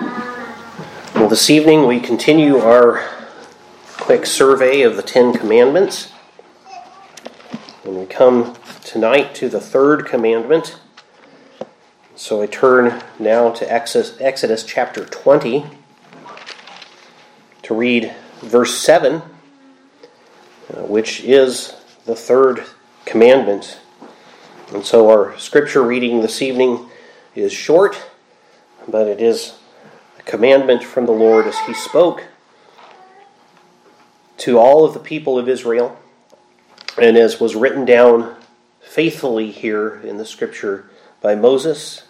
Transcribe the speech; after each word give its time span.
Well, 0.00 1.28
this 1.28 1.50
evening 1.50 1.86
we 1.86 2.00
continue 2.00 2.58
our 2.58 3.06
quick 3.98 4.24
survey 4.24 4.82
of 4.82 4.96
the 4.96 5.02
Ten 5.02 5.34
Commandments. 5.34 6.12
And 7.84 7.98
we 7.98 8.06
come 8.06 8.56
tonight 8.84 9.34
to 9.36 9.48
the 9.48 9.60
third 9.60 10.06
commandment. 10.06 10.78
So 12.16 12.40
I 12.40 12.46
turn 12.46 13.02
now 13.18 13.50
to 13.50 13.70
Exodus, 13.70 14.16
Exodus 14.18 14.64
chapter 14.64 15.04
20 15.04 15.66
to 17.62 17.74
read 17.74 18.14
verse 18.40 18.78
7, 18.78 19.16
uh, 19.16 19.22
which 20.84 21.20
is 21.20 21.74
the 22.06 22.16
third 22.16 22.64
commandment. 23.04 23.78
And 24.72 24.86
so 24.86 25.10
our 25.10 25.38
scripture 25.38 25.82
reading 25.82 26.22
this 26.22 26.40
evening 26.40 26.88
is 27.34 27.52
short, 27.52 28.02
but 28.88 29.06
it 29.06 29.20
is 29.20 29.58
commandment 30.24 30.84
from 30.84 31.06
the 31.06 31.12
Lord 31.12 31.46
as 31.46 31.58
He 31.60 31.74
spoke 31.74 32.24
to 34.38 34.58
all 34.58 34.84
of 34.84 34.94
the 34.94 35.00
people 35.00 35.38
of 35.38 35.48
Israel, 35.48 35.98
and 37.00 37.16
as 37.16 37.40
was 37.40 37.54
written 37.54 37.84
down 37.84 38.34
faithfully 38.80 39.50
here 39.50 40.00
in 40.02 40.16
the 40.16 40.26
scripture 40.26 40.90
by 41.20 41.34
Moses, 41.34 42.04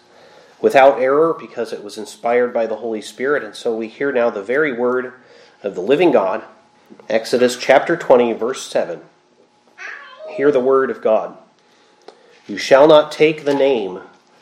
without 0.59 0.99
error, 0.99 1.35
because 1.39 1.71
it 1.71 1.83
was 1.83 1.97
inspired 1.97 2.53
by 2.53 2.65
the 2.65 2.77
Holy 2.77 3.01
Spirit. 3.01 3.43
And 3.43 3.55
so 3.55 3.75
we 3.75 3.87
hear 3.87 4.11
now 4.11 4.29
the 4.29 4.41
very 4.41 4.73
word 4.73 5.13
of 5.61 5.75
the 5.75 5.81
living 5.81 6.11
God, 6.11 6.43
Exodus 7.09 7.57
chapter 7.57 7.95
20, 7.95 8.33
verse 8.33 8.65
7. 8.67 9.01
Hear 10.29 10.51
the 10.51 10.59
word 10.59 10.89
of 10.89 11.01
God. 11.01 11.37
You 12.47 12.57
shall 12.57 12.87
not 12.87 13.11
take 13.11 13.45
the 13.45 13.53
name 13.53 14.01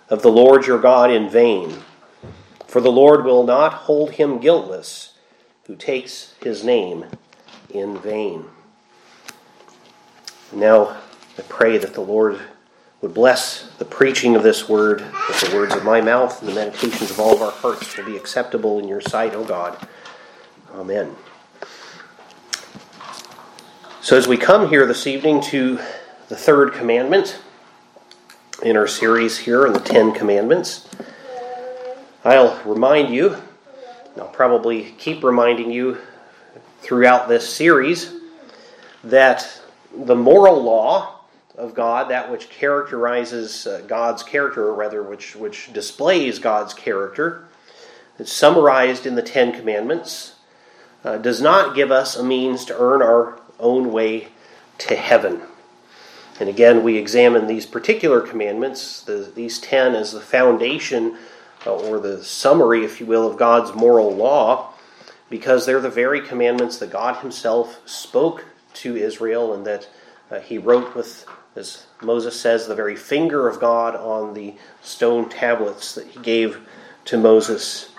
of 0.10 0.22
the 0.22 0.32
Lord 0.32 0.66
your 0.66 0.80
God 0.80 1.12
in 1.12 1.30
vain, 1.30 1.80
for 2.72 2.80
the 2.80 2.90
Lord 2.90 3.26
will 3.26 3.44
not 3.44 3.74
hold 3.74 4.12
him 4.12 4.40
guiltless 4.40 5.16
who 5.66 5.76
takes 5.76 6.36
his 6.42 6.64
name 6.64 7.04
in 7.70 7.98
vain. 7.98 8.46
Now, 10.54 10.96
I 11.38 11.42
pray 11.50 11.78
that 11.78 11.94
the 11.94 12.00
Lord 12.00 12.40
would 13.02 13.14
bless 13.14 13.70
the 13.78 13.84
preaching 13.84 14.38
of 14.38 14.44
this 14.44 14.70
word, 14.70 15.00
that 15.00 15.50
the 15.50 15.54
words 15.54 15.76
of 15.76 15.84
my 15.84 16.00
mouth 16.00 16.40
and 16.40 16.48
the 16.50 16.56
meditations 16.56 17.12
of 17.12 17.20
all 17.20 17.34
of 17.36 17.42
our 17.42 17.52
hearts 17.52 17.98
will 17.98 18.06
be 18.06 18.16
acceptable 18.16 18.80
in 18.80 18.88
your 18.88 19.02
sight, 19.02 19.36
O 19.36 19.44
God. 19.44 19.78
Amen. 20.74 21.14
So, 24.00 24.16
as 24.16 24.30
we 24.30 24.38
come 24.38 24.70
here 24.70 24.86
this 24.86 25.06
evening 25.08 25.42
to 25.42 25.76
the 26.30 26.38
third 26.38 26.72
commandment 26.72 27.38
in 28.64 28.78
our 28.78 28.88
series 28.88 29.40
here 29.40 29.68
on 29.68 29.74
the 29.74 29.82
Ten 29.82 30.14
Commandments, 30.14 30.88
I'll 32.24 32.62
remind 32.66 33.12
you, 33.12 33.36
I'll 34.16 34.28
probably 34.28 34.92
keep 35.00 35.24
reminding 35.24 35.72
you 35.72 35.98
throughout 36.82 37.28
this 37.28 37.52
series, 37.52 38.14
that 39.04 39.62
the 39.96 40.16
moral 40.16 40.62
law 40.62 41.22
of 41.58 41.74
God, 41.74 42.12
that 42.12 42.32
which 42.32 42.52
characterizes 42.52 43.66
uh, 43.66 43.82
God's 43.88 44.22
character, 44.22 44.68
or 44.68 44.76
rather, 44.76 45.02
which, 45.02 45.36
which 45.36 45.74
displays 45.74 46.38
God's 46.38 46.76
character, 46.76 47.46
it's 48.20 48.32
summarized 48.32 49.08
in 49.08 49.16
the 49.16 49.24
Ten 49.24 49.52
Commandments, 49.52 50.36
uh, 51.04 51.18
does 51.18 51.42
not 51.42 51.74
give 51.74 51.92
us 51.92 52.16
a 52.16 52.24
means 52.24 52.66
to 52.66 52.78
earn 52.80 53.02
our 53.02 53.40
own 53.60 53.92
way 53.92 54.28
to 54.78 54.96
heaven. 54.96 55.42
And 56.40 56.50
again, 56.50 56.84
we 56.84 56.98
examine 56.98 57.48
these 57.48 57.66
particular 57.66 58.22
commandments, 58.22 59.02
the, 59.02 59.32
these 59.34 59.58
ten, 59.58 59.96
as 59.96 60.12
the 60.12 60.22
foundation 60.22 61.18
or 61.66 62.00
the 62.00 62.24
summary, 62.24 62.84
if 62.84 63.00
you 63.00 63.06
will, 63.06 63.30
of 63.30 63.38
God's 63.38 63.74
moral 63.74 64.16
law, 64.16 64.74
because 65.30 65.66
they're 65.66 65.82
the 65.82 65.90
very 65.90 66.22
commandments 66.22 66.78
that 66.78 66.92
God 66.92 67.18
Himself 67.18 67.80
spoke 67.86 68.46
to 68.76 68.96
Israel 68.96 69.54
and 69.54 69.66
that 69.66 69.90
uh, 70.30 70.40
He 70.40 70.58
wrote 70.58 70.96
with, 70.96 71.26
as 71.56 71.86
Moses 72.02 72.40
says, 72.40 72.68
the 72.68 72.76
very 72.76 72.96
finger 72.96 73.48
of 73.48 73.60
God 73.60 73.96
on 73.96 74.34
the 74.34 74.56
stone 74.82 75.30
tablets 75.30 75.96
that 75.96 76.08
He 76.08 76.20
gave 76.20 76.60
to 77.06 77.18
Moses. 77.18 77.92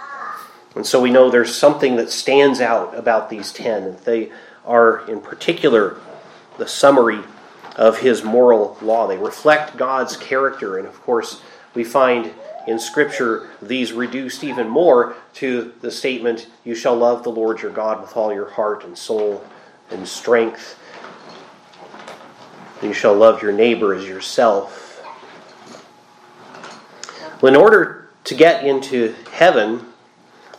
And 0.74 0.86
so 0.86 1.00
we 1.00 1.10
know 1.10 1.30
there's 1.30 1.54
something 1.54 1.96
that 1.96 2.10
stands 2.10 2.60
out 2.60 2.96
about 2.96 3.30
these 3.30 3.52
ten. 3.52 3.96
They 4.04 4.32
are, 4.64 5.08
in 5.08 5.20
particular, 5.20 5.96
the 6.58 6.68
summary 6.68 7.20
of 7.76 7.98
his 7.98 8.22
moral 8.22 8.76
law. 8.82 9.06
They 9.06 9.18
reflect 9.18 9.76
God's 9.76 10.16
character. 10.16 10.78
And 10.78 10.86
of 10.86 11.00
course, 11.02 11.42
we 11.74 11.84
find 11.84 12.32
in 12.66 12.78
Scripture 12.78 13.50
these 13.60 13.92
reduced 13.92 14.44
even 14.44 14.68
more 14.68 15.16
to 15.34 15.72
the 15.80 15.90
statement, 15.90 16.48
You 16.64 16.74
shall 16.74 16.96
love 16.96 17.22
the 17.22 17.30
Lord 17.30 17.62
your 17.62 17.72
God 17.72 18.00
with 18.00 18.16
all 18.16 18.32
your 18.32 18.50
heart 18.50 18.84
and 18.84 18.96
soul 18.96 19.44
and 19.90 20.06
strength. 20.06 20.78
You 22.82 22.92
shall 22.92 23.14
love 23.14 23.42
your 23.42 23.52
neighbor 23.52 23.94
as 23.94 24.06
yourself. 24.06 25.04
Well, 27.40 27.52
in 27.52 27.60
order 27.60 28.08
to 28.24 28.34
get 28.34 28.64
into 28.64 29.14
heaven, 29.32 29.86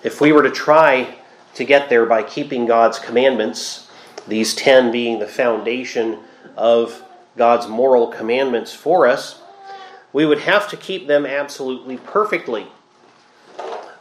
if 0.04 0.20
we 0.20 0.32
were 0.32 0.44
to 0.44 0.52
try 0.52 1.16
to 1.56 1.64
get 1.64 1.90
there 1.90 2.06
by 2.06 2.24
keeping 2.24 2.66
God's 2.66 3.00
commandments, 3.00 3.90
these 4.28 4.54
ten 4.54 4.92
being 4.92 5.20
the 5.20 5.28
foundation 5.28 6.20
of 6.56 7.04
God's 7.38 7.68
moral 7.68 8.08
commandments 8.08 8.74
for 8.74 9.08
us, 9.08 9.42
we 10.14 10.26
would 10.26 10.42
have 10.42 10.70
to 10.70 10.78
keep 10.78 11.08
them 11.08 11.26
absolutely 11.26 11.98
perfectly. 11.98 12.68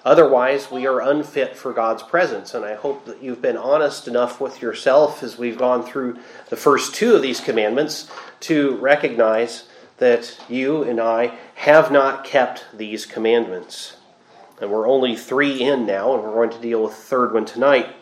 Otherwise, 0.05 0.71
we 0.71 0.87
are 0.87 1.01
unfit 1.01 1.57
for 1.57 1.73
God's 1.73 2.03
presence. 2.03 2.55
And 2.55 2.65
I 2.65 2.75
hope 2.75 3.07
that 3.07 3.23
you've 3.23 3.41
been 3.41 3.57
honest 3.57 4.09
enough 4.09 4.41
with 4.41 4.61
yourself 4.61 5.23
as 5.23 5.39
we've 5.39 5.59
gone 5.59 5.85
through 5.85 6.19
the 6.49 6.57
first 6.57 6.95
two 6.95 7.15
of 7.15 7.23
these 7.23 7.41
commandments 7.41 8.11
to 8.41 8.77
recognize 8.77 9.65
that 9.99 10.39
you 10.49 10.83
and 10.83 11.01
I 11.01 11.35
have 11.55 11.93
not 11.93 12.25
kept 12.25 12.65
these 12.75 13.07
commandments. 13.07 13.97
And 14.61 14.71
we're 14.71 14.89
only 14.89 15.17
three 15.17 15.63
in 15.63 15.87
now, 15.87 16.15
and 16.15 16.23
we're 16.23 16.33
going 16.33 16.51
to 16.51 16.61
deal 16.61 16.83
with 16.83 16.93
the 16.93 17.03
third 17.03 17.33
one 17.33 17.45
tonight. 17.45 17.95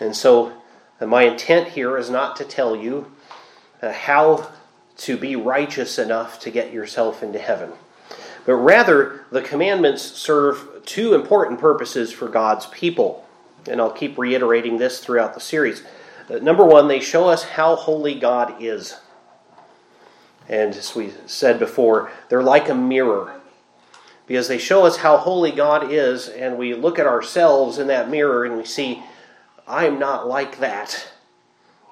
And 0.00 0.16
so, 0.16 0.52
my 1.00 1.24
intent 1.24 1.68
here 1.68 1.96
is 1.98 2.10
not 2.10 2.36
to 2.36 2.44
tell 2.44 2.74
you 2.74 3.12
uh, 3.82 3.92
how 3.92 4.50
to 4.98 5.16
be 5.16 5.36
righteous 5.36 5.98
enough 5.98 6.38
to 6.40 6.50
get 6.50 6.72
yourself 6.72 7.22
into 7.22 7.38
heaven, 7.38 7.72
but 8.44 8.54
rather 8.54 9.24
the 9.30 9.42
commandments 9.42 10.02
serve 10.02 10.82
two 10.84 11.14
important 11.14 11.60
purposes 11.60 12.12
for 12.12 12.28
God's 12.28 12.66
people. 12.66 13.24
And 13.68 13.80
I'll 13.80 13.90
keep 13.90 14.16
reiterating 14.16 14.78
this 14.78 15.00
throughout 15.00 15.34
the 15.34 15.40
series. 15.40 15.82
Uh, 16.30 16.38
number 16.38 16.64
one, 16.64 16.88
they 16.88 17.00
show 17.00 17.28
us 17.28 17.42
how 17.42 17.76
holy 17.76 18.14
God 18.14 18.62
is. 18.62 18.96
And 20.48 20.74
as 20.74 20.94
we 20.94 21.12
said 21.26 21.58
before, 21.58 22.10
they're 22.28 22.42
like 22.42 22.68
a 22.68 22.74
mirror 22.74 23.38
because 24.26 24.48
they 24.48 24.58
show 24.58 24.84
us 24.84 24.98
how 24.98 25.16
holy 25.16 25.52
God 25.52 25.90
is, 25.90 26.28
and 26.28 26.58
we 26.58 26.74
look 26.74 26.98
at 26.98 27.06
ourselves 27.06 27.78
in 27.78 27.86
that 27.86 28.10
mirror 28.10 28.44
and 28.44 28.56
we 28.58 28.64
see, 28.64 29.02
I'm 29.66 29.98
not 29.98 30.28
like 30.28 30.58
that. 30.60 31.08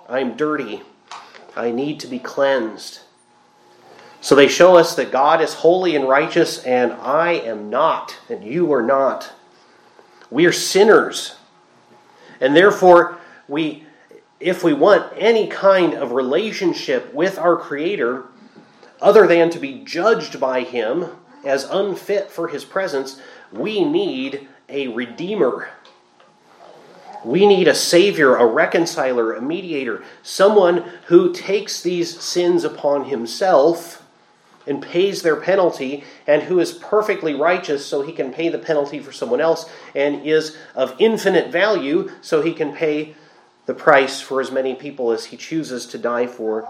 I'm 0.09 0.37
dirty. 0.37 0.83
I 1.56 1.71
need 1.71 2.00
to 2.00 2.06
be 2.06 2.19
cleansed. 2.19 3.00
So 4.21 4.34
they 4.34 4.49
show 4.49 4.77
us 4.77 4.94
that 4.97 5.12
God 5.12 5.41
is 5.41 5.55
holy 5.55 5.94
and 5.94 6.09
righteous, 6.09 6.62
and 6.65 6.93
I 6.94 7.33
am 7.33 7.71
not, 7.71 8.17
and 8.28 8.43
you 8.44 8.72
are 8.72 8.83
not. 8.83 9.33
We 10.31 10.47
are 10.47 10.53
sinners. 10.53 11.37
And 12.41 12.56
therefore, 12.56 13.19
we, 13.49 13.84
if 14.41 14.65
we 14.65 14.72
want 14.72 15.12
any 15.16 15.47
kind 15.47 15.95
of 15.95 16.12
relationship 16.12 17.15
with 17.15 17.39
our 17.39 17.56
Creator, 17.56 18.25
other 19.00 19.27
than 19.27 19.50
to 19.50 19.59
be 19.59 19.84
judged 19.84 20.41
by 20.41 20.62
Him, 20.62 21.11
as 21.47 21.65
unfit 21.65 22.31
for 22.31 22.49
his 22.49 22.65
presence, 22.65 23.21
we 23.53 23.84
need 23.84 24.49
a 24.69 24.89
redeemer. 24.89 25.69
We 27.27 27.45
need 27.45 27.67
a 27.67 27.75
savior, 27.75 28.37
a 28.37 28.47
reconciler, 28.47 29.33
a 29.33 29.43
mediator, 29.43 30.05
someone 30.23 30.84
who 31.07 31.33
takes 31.33 31.83
these 31.83 32.21
sins 32.23 32.63
upon 32.63 33.07
himself 33.07 34.07
and 34.65 34.81
pays 34.81 35.23
their 35.23 35.34
penalty, 35.34 36.05
and 36.28 36.45
who 36.45 36.61
is 36.61 36.73
perfectly 36.73 37.34
righteous 37.34 37.84
so 37.84 38.03
he 38.03 38.13
can 38.13 38.33
pay 38.33 38.49
the 38.49 38.61
penalty 38.61 39.01
for 39.01 39.11
someone 39.11 39.41
else, 39.41 39.69
and 39.93 40.25
is 40.25 40.57
of 40.77 40.95
infinite 41.01 41.51
value 41.51 42.09
so 42.21 42.43
he 42.43 42.53
can 42.53 42.73
pay 42.73 43.17
the 43.67 43.75
price 43.75 44.21
for 44.21 44.41
as 44.41 44.53
many 44.53 44.77
people 44.77 45.11
as 45.11 45.25
he 45.25 45.37
chooses 45.37 45.84
to 45.87 45.99
die 45.99 46.29
for. 46.29 46.69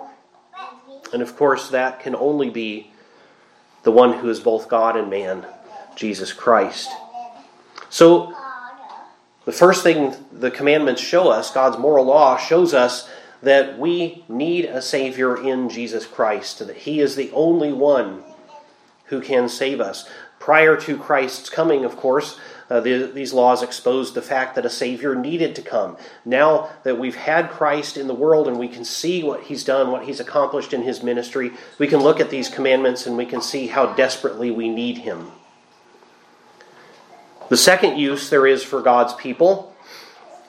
And 1.13 1.21
of 1.21 1.37
course, 1.37 1.69
that 1.69 2.01
can 2.01 2.17
only 2.17 2.49
be 2.49 2.91
the 3.83 3.93
one 3.93 4.15
who 4.15 4.31
is 4.31 4.41
both 4.41 4.71
God 4.71 4.97
and 4.97 5.11
man, 5.11 5.47
Jesus 5.97 6.33
Christ. 6.33 6.89
So, 7.91 8.35
the 9.47 9.53
first 9.53 9.83
thing 9.83 10.15
the 10.33 10.51
commandments 10.51 11.01
show 11.01 11.31
us, 11.31 11.51
God's 11.51 11.79
moral 11.79 12.05
law 12.05 12.37
shows 12.37 12.75
us 12.75 13.09
that 13.43 13.79
we 13.79 14.25
need 14.29 14.65
a 14.65 14.83
Savior 14.83 15.41
in 15.41 15.69
Jesus 15.69 16.05
Christ, 16.05 16.59
that 16.59 16.77
He 16.77 17.01
is 17.01 17.17
the 17.17 17.31
only 17.31 17.73
one 17.73 18.25
who 19.07 19.21
can 19.21 19.49
save 19.49 19.81
us. 19.81 20.09
Prior 20.41 20.77
to 20.81 20.99
Christ's 20.99 21.49
coming, 21.49 21.85
of 21.85 21.97
course, 21.97 22.39
uh, 22.69 22.81
the, 22.81 23.07
these 23.07 23.33
laws 23.33 23.63
exposed 23.63 24.15
the 24.15 24.23
fact 24.23 24.57
that 24.57 24.67
a 24.67 24.71
Savior 24.71 25.15
needed 25.15 25.55
to 25.55 25.63
come. 25.63 25.97
Now 26.25 26.71
that 26.83 26.99
we've 26.99 27.15
had 27.15 27.51
Christ 27.51 27.97
in 27.97 28.09
the 28.09 28.15
world 28.15 28.49
and 28.49 28.59
we 28.59 28.67
can 28.69 28.85
see 28.85 29.23
what 29.23 29.45
He's 29.45 29.63
done, 29.63 29.93
what 29.93 30.05
He's 30.05 30.19
accomplished 30.19 30.73
in 30.73 30.83
His 30.83 31.03
ministry, 31.03 31.53
we 31.79 31.87
can 31.87 32.01
look 32.01 32.19
at 32.19 32.31
these 32.31 32.49
commandments 32.49 33.07
and 33.07 33.17
we 33.17 33.27
can 33.27 33.41
see 33.41 33.69
how 33.69 33.95
desperately 33.95 34.51
we 34.51 34.69
need 34.69 34.99
Him. 34.99 35.31
The 37.49 37.57
second 37.57 37.99
use 37.99 38.29
there 38.29 38.47
is 38.47 38.65
for 38.65 38.83
God's 38.83 39.15
people 39.15 39.75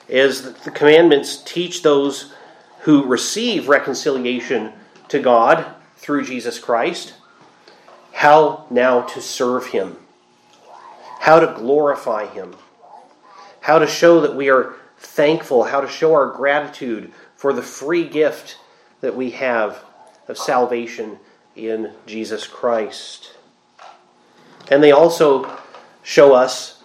is 0.08 0.42
that 0.42 0.62
the 0.64 0.70
commandments 0.70 1.42
teach 1.44 1.82
those 1.82 2.32
who 2.80 3.04
receive 3.04 3.68
reconciliation 3.68 4.72
to 5.08 5.18
God 5.20 5.66
through 5.96 6.24
Jesus 6.24 6.58
Christ 6.58 7.14
how 8.18 8.66
now 8.68 9.02
to 9.02 9.22
serve 9.22 9.66
Him, 9.66 9.96
how 11.20 11.38
to 11.38 11.54
glorify 11.56 12.26
Him, 12.26 12.56
how 13.60 13.78
to 13.78 13.86
show 13.86 14.22
that 14.22 14.34
we 14.34 14.50
are 14.50 14.74
thankful, 14.98 15.62
how 15.62 15.80
to 15.80 15.86
show 15.86 16.14
our 16.14 16.32
gratitude 16.32 17.12
for 17.36 17.52
the 17.52 17.62
free 17.62 18.02
gift 18.02 18.58
that 19.02 19.14
we 19.14 19.30
have 19.30 19.84
of 20.26 20.36
salvation 20.36 21.16
in 21.54 21.92
Jesus 22.06 22.48
Christ. 22.48 23.34
And 24.68 24.82
they 24.82 24.90
also 24.90 25.56
show 26.02 26.34
us 26.34 26.77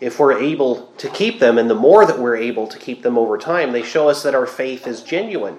if 0.00 0.18
we're 0.18 0.38
able 0.38 0.86
to 0.98 1.08
keep 1.08 1.38
them, 1.38 1.58
and 1.58 1.70
the 1.70 1.74
more 1.74 2.04
that 2.04 2.18
we're 2.18 2.36
able 2.36 2.66
to 2.66 2.78
keep 2.78 3.02
them 3.02 3.16
over 3.16 3.38
time, 3.38 3.72
they 3.72 3.82
show 3.82 4.08
us 4.08 4.22
that 4.22 4.34
our 4.34 4.46
faith 4.46 4.86
is 4.86 5.02
genuine, 5.02 5.58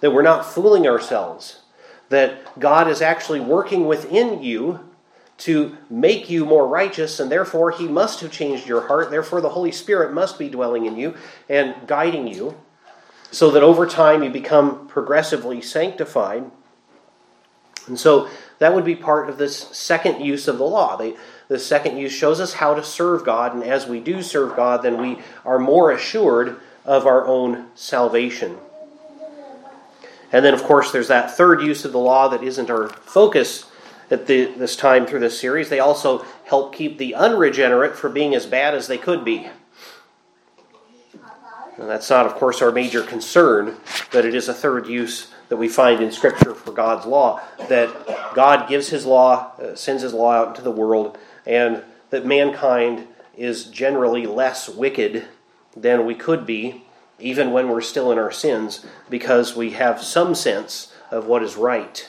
that 0.00 0.12
we're 0.12 0.22
not 0.22 0.44
fooling 0.44 0.86
ourselves, 0.86 1.60
that 2.08 2.58
God 2.58 2.88
is 2.88 3.00
actually 3.00 3.40
working 3.40 3.86
within 3.86 4.42
you 4.42 4.80
to 5.38 5.76
make 5.88 6.28
you 6.28 6.44
more 6.44 6.66
righteous, 6.66 7.18
and 7.18 7.30
therefore 7.30 7.70
He 7.70 7.88
must 7.88 8.20
have 8.20 8.30
changed 8.30 8.66
your 8.66 8.88
heart. 8.88 9.10
Therefore, 9.10 9.40
the 9.40 9.50
Holy 9.50 9.72
Spirit 9.72 10.12
must 10.12 10.38
be 10.38 10.50
dwelling 10.50 10.84
in 10.84 10.96
you 10.96 11.16
and 11.48 11.74
guiding 11.86 12.26
you, 12.26 12.60
so 13.30 13.50
that 13.52 13.62
over 13.62 13.86
time 13.86 14.22
you 14.22 14.30
become 14.30 14.88
progressively 14.88 15.62
sanctified. 15.62 16.50
And 17.86 17.98
so 17.98 18.28
that 18.58 18.74
would 18.74 18.84
be 18.84 18.96
part 18.96 19.30
of 19.30 19.38
this 19.38 19.56
second 19.56 20.20
use 20.20 20.46
of 20.46 20.58
the 20.58 20.64
law. 20.64 20.96
They, 20.96 21.14
the 21.50 21.58
second 21.58 21.98
use 21.98 22.12
shows 22.12 22.38
us 22.38 22.52
how 22.54 22.74
to 22.74 22.84
serve 22.84 23.24
God, 23.24 23.54
and 23.54 23.64
as 23.64 23.84
we 23.84 23.98
do 23.98 24.22
serve 24.22 24.54
God, 24.54 24.84
then 24.84 25.02
we 25.02 25.18
are 25.44 25.58
more 25.58 25.90
assured 25.90 26.60
of 26.84 27.06
our 27.06 27.26
own 27.26 27.66
salvation. 27.74 28.56
And 30.30 30.44
then, 30.44 30.54
of 30.54 30.62
course, 30.62 30.92
there's 30.92 31.08
that 31.08 31.32
third 31.32 31.60
use 31.60 31.84
of 31.84 31.90
the 31.90 31.98
law 31.98 32.28
that 32.28 32.44
isn't 32.44 32.70
our 32.70 32.88
focus 32.88 33.66
at 34.12 34.28
the, 34.28 34.44
this 34.44 34.76
time 34.76 35.06
through 35.06 35.18
this 35.18 35.40
series. 35.40 35.68
They 35.68 35.80
also 35.80 36.24
help 36.44 36.72
keep 36.72 36.98
the 36.98 37.16
unregenerate 37.16 37.96
from 37.96 38.14
being 38.14 38.32
as 38.36 38.46
bad 38.46 38.76
as 38.76 38.86
they 38.86 38.98
could 38.98 39.24
be. 39.24 39.50
And 41.78 41.88
that's 41.88 42.10
not, 42.10 42.26
of 42.26 42.34
course, 42.36 42.62
our 42.62 42.70
major 42.70 43.02
concern, 43.02 43.76
but 44.12 44.24
it 44.24 44.36
is 44.36 44.48
a 44.48 44.54
third 44.54 44.86
use 44.86 45.32
that 45.48 45.56
we 45.56 45.68
find 45.68 46.00
in 46.00 46.12
Scripture 46.12 46.54
for 46.54 46.70
God's 46.70 47.06
law. 47.06 47.40
That 47.68 48.34
God 48.36 48.68
gives 48.68 48.90
His 48.90 49.04
law, 49.04 49.50
uh, 49.58 49.74
sends 49.74 50.04
His 50.04 50.14
law 50.14 50.30
out 50.30 50.48
into 50.50 50.62
the 50.62 50.70
world, 50.70 51.18
and 51.46 51.82
that 52.10 52.26
mankind 52.26 53.06
is 53.36 53.64
generally 53.64 54.26
less 54.26 54.68
wicked 54.68 55.26
than 55.76 56.04
we 56.04 56.14
could 56.14 56.44
be 56.44 56.84
even 57.20 57.52
when 57.52 57.68
we're 57.68 57.80
still 57.80 58.10
in 58.10 58.18
our 58.18 58.32
sins, 58.32 58.84
because 59.08 59.54
we 59.54 59.70
have 59.72 60.02
some 60.02 60.34
sense 60.34 60.92
of 61.10 61.26
what 61.26 61.42
is 61.42 61.56
right. 61.56 62.08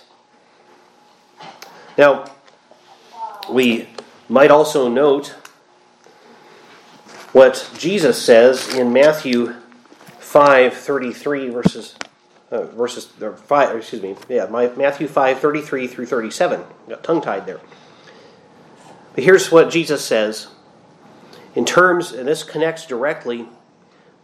Now, 1.97 2.31
we 3.49 3.87
might 4.29 4.51
also 4.51 4.87
note 4.87 5.35
what 7.33 7.69
Jesus 7.77 8.21
says 8.21 8.73
in 8.73 8.93
Matthew 8.93 9.55
5:33 10.19 11.51
verses 11.51 11.95
uh, 12.51 12.63
verses 12.63 13.05
five, 13.45 13.75
excuse 13.75 14.01
me, 14.01 14.15
yeah, 14.27 14.45
Matthew 14.45 15.07
5:33 15.07 15.89
through 15.89 16.05
37. 16.05 16.63
Got 16.89 17.03
tongue 17.03 17.21
tied 17.21 17.45
there. 17.45 17.61
But 19.13 19.23
here's 19.23 19.51
what 19.51 19.69
Jesus 19.69 20.03
says 20.03 20.47
in 21.55 21.65
terms, 21.65 22.11
and 22.11 22.27
this 22.27 22.43
connects 22.43 22.85
directly 22.85 23.47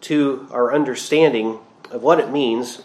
to 0.01 0.47
our 0.51 0.73
understanding 0.73 1.59
of 1.91 2.03
what 2.03 2.19
it 2.19 2.29
means 2.29 2.83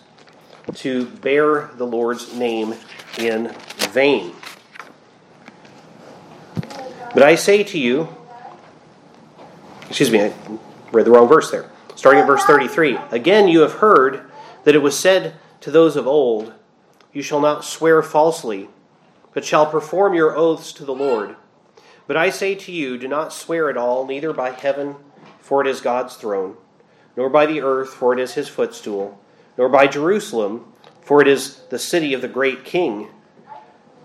to 0.74 1.06
bear 1.06 1.70
the 1.76 1.86
Lord's 1.86 2.34
name 2.34 2.74
in 3.18 3.54
vain. 3.90 4.32
But 7.14 7.22
I 7.22 7.34
say 7.34 7.62
to 7.64 7.78
you, 7.78 8.08
excuse 9.88 10.10
me, 10.10 10.22
I 10.22 10.32
read 10.92 11.04
the 11.04 11.10
wrong 11.10 11.28
verse 11.28 11.50
there. 11.50 11.70
Starting 11.94 12.20
at 12.20 12.26
verse 12.26 12.44
33. 12.44 12.98
Again, 13.10 13.48
you 13.48 13.60
have 13.60 13.74
heard 13.74 14.30
that 14.64 14.74
it 14.74 14.78
was 14.78 14.98
said 14.98 15.34
to 15.60 15.70
those 15.70 15.94
of 15.96 16.06
old, 16.06 16.54
You 17.12 17.22
shall 17.22 17.40
not 17.40 17.64
swear 17.64 18.02
falsely, 18.02 18.68
but 19.34 19.44
shall 19.44 19.66
perform 19.66 20.14
your 20.14 20.34
oaths 20.34 20.72
to 20.72 20.84
the 20.84 20.94
Lord. 20.94 21.36
But 22.06 22.16
I 22.16 22.30
say 22.30 22.54
to 22.54 22.72
you, 22.72 22.98
do 22.98 23.08
not 23.08 23.32
swear 23.32 23.70
at 23.70 23.76
all, 23.76 24.06
neither 24.06 24.32
by 24.32 24.50
heaven, 24.50 24.96
for 25.40 25.60
it 25.60 25.66
is 25.66 25.80
God's 25.80 26.16
throne 26.16 26.56
nor 27.16 27.28
by 27.28 27.46
the 27.46 27.60
earth, 27.60 27.90
for 27.90 28.12
it 28.12 28.18
is 28.18 28.34
his 28.34 28.48
footstool, 28.48 29.18
nor 29.58 29.68
by 29.68 29.86
Jerusalem, 29.86 30.72
for 31.02 31.20
it 31.20 31.28
is 31.28 31.56
the 31.70 31.78
city 31.78 32.14
of 32.14 32.22
the 32.22 32.28
great 32.28 32.64
king. 32.64 33.08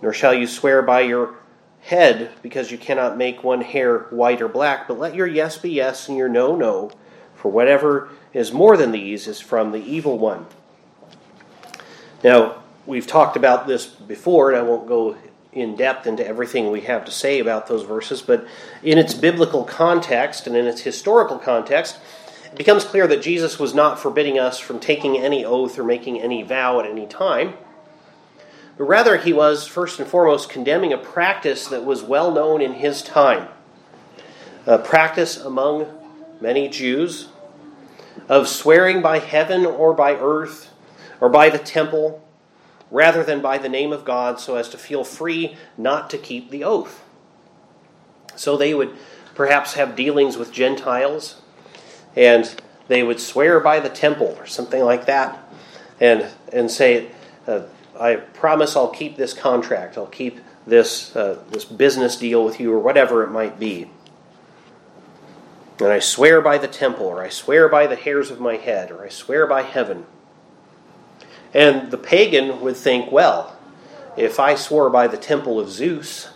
Nor 0.01 0.13
shall 0.13 0.33
you 0.33 0.45
swear 0.45 0.81
by 0.81 1.01
your 1.01 1.35
head, 1.81 2.31
because 2.41 2.71
you 2.71 2.77
cannot 2.77 3.17
make 3.17 3.43
one 3.43 3.61
hair 3.61 3.99
white 4.09 4.41
or 4.41 4.47
black, 4.47 4.87
but 4.87 4.99
let 4.99 5.15
your 5.15 5.27
yes 5.27 5.57
be 5.57 5.71
yes 5.71 6.09
and 6.09 6.17
your 6.17 6.29
no, 6.29 6.55
no, 6.55 6.91
for 7.35 7.51
whatever 7.51 8.09
is 8.33 8.51
more 8.51 8.75
than 8.75 8.91
these 8.91 9.27
is 9.27 9.39
from 9.39 9.71
the 9.71 9.83
evil 9.83 10.17
one. 10.17 10.45
Now, 12.23 12.63
we've 12.85 13.07
talked 13.07 13.37
about 13.37 13.67
this 13.67 13.85
before, 13.85 14.51
and 14.51 14.59
I 14.59 14.63
won't 14.63 14.87
go 14.87 15.15
in 15.59 15.75
depth 15.75 16.07
into 16.07 16.25
everything 16.25 16.71
we 16.71 16.81
have 16.81 17.05
to 17.05 17.11
say 17.11 17.39
about 17.39 17.67
those 17.67 17.83
verses, 17.83 18.21
but 18.21 18.45
in 18.83 18.97
its 18.97 19.13
biblical 19.13 19.63
context 19.63 20.47
and 20.47 20.55
in 20.55 20.67
its 20.67 20.81
historical 20.81 21.37
context, 21.37 21.97
it 22.45 22.57
becomes 22.57 22.85
clear 22.85 23.07
that 23.07 23.21
Jesus 23.21 23.59
was 23.59 23.73
not 23.73 23.99
forbidding 23.99 24.39
us 24.39 24.59
from 24.59 24.79
taking 24.79 25.17
any 25.17 25.43
oath 25.43 25.77
or 25.77 25.83
making 25.83 26.21
any 26.21 26.43
vow 26.43 26.79
at 26.79 26.89
any 26.89 27.05
time. 27.05 27.55
But 28.77 28.85
rather, 28.85 29.17
he 29.17 29.33
was 29.33 29.67
first 29.67 29.99
and 29.99 30.07
foremost 30.07 30.49
condemning 30.49 30.93
a 30.93 30.97
practice 30.97 31.67
that 31.67 31.83
was 31.83 32.03
well 32.03 32.31
known 32.31 32.61
in 32.61 32.73
his 32.73 33.01
time. 33.01 33.47
A 34.65 34.77
practice 34.77 35.37
among 35.37 35.87
many 36.39 36.69
Jews 36.69 37.29
of 38.29 38.47
swearing 38.47 39.01
by 39.01 39.19
heaven 39.19 39.65
or 39.65 39.93
by 39.93 40.13
earth 40.13 40.71
or 41.19 41.29
by 41.29 41.49
the 41.49 41.57
temple 41.57 42.26
rather 42.91 43.23
than 43.23 43.41
by 43.41 43.57
the 43.57 43.69
name 43.69 43.91
of 43.91 44.05
God 44.05 44.39
so 44.39 44.55
as 44.55 44.69
to 44.69 44.77
feel 44.77 45.03
free 45.03 45.55
not 45.77 46.09
to 46.09 46.17
keep 46.17 46.49
the 46.49 46.63
oath. 46.63 47.03
So 48.35 48.55
they 48.55 48.73
would 48.73 48.95
perhaps 49.35 49.73
have 49.73 49.95
dealings 49.95 50.37
with 50.37 50.51
Gentiles 50.51 51.41
and 52.15 52.59
they 52.87 53.03
would 53.03 53.19
swear 53.19 53.59
by 53.59 53.79
the 53.79 53.89
temple 53.89 54.35
or 54.37 54.45
something 54.45 54.83
like 54.83 55.05
that 55.05 55.47
and, 55.99 56.25
and 56.53 56.71
say, 56.71 57.09
uh, 57.47 57.61
I 57.99 58.15
promise 58.15 58.75
I'll 58.75 58.89
keep 58.89 59.17
this 59.17 59.33
contract, 59.33 59.97
I'll 59.97 60.05
keep 60.05 60.39
this, 60.65 61.15
uh, 61.15 61.41
this 61.49 61.65
business 61.65 62.17
deal 62.17 62.43
with 62.43 62.59
you, 62.59 62.73
or 62.73 62.79
whatever 62.79 63.23
it 63.23 63.31
might 63.31 63.59
be. 63.59 63.89
And 65.79 65.87
I 65.87 65.99
swear 65.99 66.41
by 66.41 66.57
the 66.57 66.67
temple, 66.67 67.05
or 67.05 67.23
I 67.23 67.29
swear 67.29 67.69
by 67.69 67.87
the 67.87 67.95
hairs 67.95 68.31
of 68.31 68.39
my 68.39 68.57
head, 68.57 68.91
or 68.91 69.05
I 69.05 69.09
swear 69.09 69.47
by 69.47 69.61
heaven. 69.61 70.05
And 71.57 71.89
the 71.89 71.97
pagan 71.97 72.61
would 72.61 72.77
think, 72.77 73.11
well, 73.11 73.57
if 74.15 74.39
I 74.39 74.53
swore 74.53 74.91
by 74.91 75.07
the 75.07 75.17
temple 75.17 75.59
of 75.59 75.71
Zeus, 75.71 76.29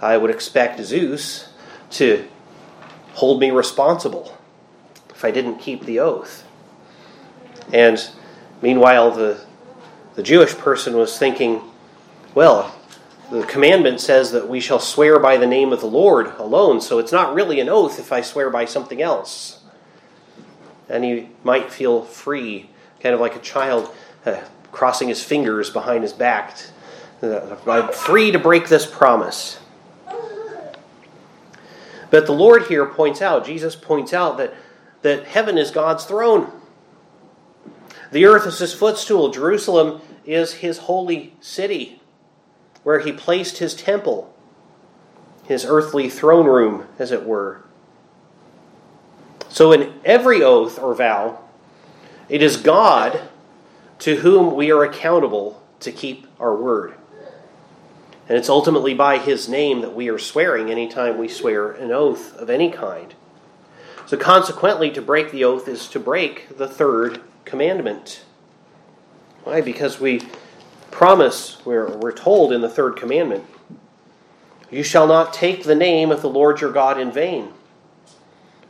I 0.00 0.16
would 0.16 0.30
expect 0.30 0.80
Zeus 0.80 1.48
to 1.90 2.26
hold 3.12 3.38
me 3.38 3.52
responsible 3.52 4.36
if 5.10 5.24
I 5.24 5.30
didn't 5.30 5.60
keep 5.60 5.84
the 5.84 6.00
oath. 6.00 6.44
And 7.72 8.04
meanwhile, 8.60 9.12
the, 9.12 9.40
the 10.16 10.24
Jewish 10.24 10.56
person 10.56 10.96
was 10.96 11.16
thinking, 11.16 11.62
well, 12.34 12.74
the 13.30 13.44
commandment 13.44 14.00
says 14.00 14.32
that 14.32 14.48
we 14.48 14.58
shall 14.58 14.80
swear 14.80 15.20
by 15.20 15.36
the 15.36 15.46
name 15.46 15.72
of 15.72 15.80
the 15.80 15.86
Lord 15.86 16.34
alone, 16.36 16.80
so 16.80 16.98
it's 16.98 17.12
not 17.12 17.32
really 17.32 17.60
an 17.60 17.68
oath 17.68 18.00
if 18.00 18.10
I 18.10 18.22
swear 18.22 18.50
by 18.50 18.64
something 18.64 19.00
else. 19.00 19.60
And 20.88 21.04
he 21.04 21.28
might 21.44 21.70
feel 21.70 22.02
free, 22.02 22.70
kind 22.98 23.14
of 23.14 23.20
like 23.20 23.36
a 23.36 23.40
child 23.40 23.94
uh, 24.28 24.44
crossing 24.72 25.08
his 25.08 25.22
fingers 25.22 25.70
behind 25.70 26.02
his 26.02 26.12
back. 26.12 26.56
Uh, 27.22 27.56
I'm 27.66 27.92
free 27.92 28.30
to 28.30 28.38
break 28.38 28.68
this 28.68 28.86
promise. 28.86 29.58
But 32.10 32.26
the 32.26 32.32
Lord 32.32 32.64
here 32.64 32.86
points 32.86 33.20
out, 33.20 33.44
Jesus 33.44 33.76
points 33.76 34.14
out 34.14 34.38
that 34.38 34.54
that 35.02 35.26
heaven 35.26 35.58
is 35.58 35.70
God's 35.70 36.04
throne. 36.04 36.50
The 38.10 38.24
earth 38.24 38.46
is 38.46 38.58
his 38.58 38.74
footstool. 38.74 39.30
Jerusalem 39.30 40.00
is 40.24 40.54
his 40.54 40.78
holy 40.78 41.34
city, 41.40 42.00
where 42.82 43.00
he 43.00 43.12
placed 43.12 43.58
his 43.58 43.74
temple, 43.74 44.34
his 45.44 45.64
earthly 45.64 46.08
throne 46.08 46.46
room, 46.46 46.86
as 46.98 47.12
it 47.12 47.24
were. 47.24 47.62
So, 49.48 49.72
in 49.72 49.94
every 50.04 50.42
oath 50.42 50.78
or 50.78 50.94
vow, 50.94 51.40
it 52.28 52.42
is 52.42 52.56
God 52.56 53.28
to 54.00 54.16
whom 54.16 54.54
we 54.54 54.70
are 54.70 54.84
accountable 54.84 55.62
to 55.80 55.92
keep 55.92 56.26
our 56.38 56.54
word. 56.54 56.94
And 58.28 58.36
it's 58.36 58.48
ultimately 58.48 58.94
by 58.94 59.18
His 59.18 59.48
name 59.48 59.80
that 59.80 59.94
we 59.94 60.08
are 60.08 60.18
swearing 60.18 60.70
anytime 60.70 61.16
we 61.16 61.28
swear 61.28 61.72
an 61.72 61.90
oath 61.90 62.36
of 62.36 62.50
any 62.50 62.70
kind. 62.70 63.14
So, 64.06 64.16
consequently, 64.16 64.90
to 64.92 65.02
break 65.02 65.32
the 65.32 65.44
oath 65.44 65.68
is 65.68 65.88
to 65.88 66.00
break 66.00 66.56
the 66.56 66.68
third 66.68 67.20
commandment. 67.44 68.24
Why? 69.44 69.60
Because 69.60 70.00
we 70.00 70.22
promise, 70.90 71.64
we're, 71.64 71.96
we're 71.96 72.12
told 72.12 72.52
in 72.52 72.60
the 72.60 72.68
third 72.68 72.96
commandment, 72.96 73.44
you 74.70 74.82
shall 74.82 75.06
not 75.06 75.32
take 75.32 75.64
the 75.64 75.74
name 75.74 76.10
of 76.10 76.20
the 76.20 76.28
Lord 76.28 76.60
your 76.60 76.72
God 76.72 77.00
in 77.00 77.10
vain, 77.10 77.52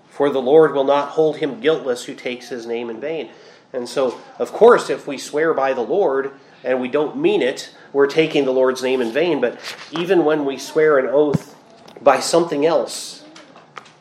for 0.09 0.31
the 0.31 0.41
Lord 0.41 0.73
will 0.73 0.85
not 0.85 1.11
hold 1.11 1.39
him 1.39 1.61
guiltless 1.61 2.05
who 2.05 2.15
takes 2.15 2.49
his 2.49 2.67
name 2.67 2.91
in 2.91 3.01
vain. 3.01 3.31
And 3.73 3.89
so, 3.89 4.19
of 4.39 4.53
course, 4.53 4.91
if 4.91 5.07
we 5.07 5.19
swear 5.19 5.53
by 5.53 5.75
the 5.75 5.83
Lord 5.83 6.33
and 6.65 6.81
we 6.81 6.89
don't 6.89 7.17
mean 7.17 7.43
it, 7.43 7.75
we're 7.93 8.07
taking 8.07 8.45
the 8.45 8.53
Lord's 8.53 8.83
name 8.83 9.01
in 9.01 9.13
vain. 9.13 9.41
But 9.41 9.61
even 9.93 10.25
when 10.25 10.45
we 10.45 10.59
swear 10.59 10.99
an 10.99 11.07
oath 11.07 11.55
by 12.01 12.21
something 12.21 12.65
else, 12.65 13.25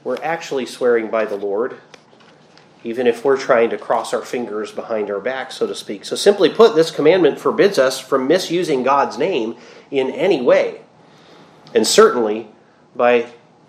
we're 0.04 0.22
actually 0.24 0.66
swearing 0.66 1.10
by 1.10 1.26
the 1.26 1.36
Lord, 1.36 1.78
even 2.84 3.08
if 3.08 3.26
we're 3.26 3.38
trying 3.38 3.70
to 3.72 3.78
cross 3.78 4.14
our 4.14 4.22
fingers 4.22 4.72
behind 4.72 5.12
our 5.12 5.20
back, 5.20 5.52
so 5.52 5.68
to 5.68 5.76
speak. 5.76 6.06
So, 6.06 6.16
simply 6.16 6.50
put, 6.50 6.76
this 6.76 6.92
commandment 6.92 7.40
forbids 7.40 7.78
us 7.78 8.00
from 8.00 8.28
misusing 8.28 8.84
God's 8.84 9.18
name 9.18 9.58
in 9.92 10.10
any 10.10 10.42
way, 10.42 10.82
and 11.76 11.86
certainly 11.86 12.48
by 12.96 13.28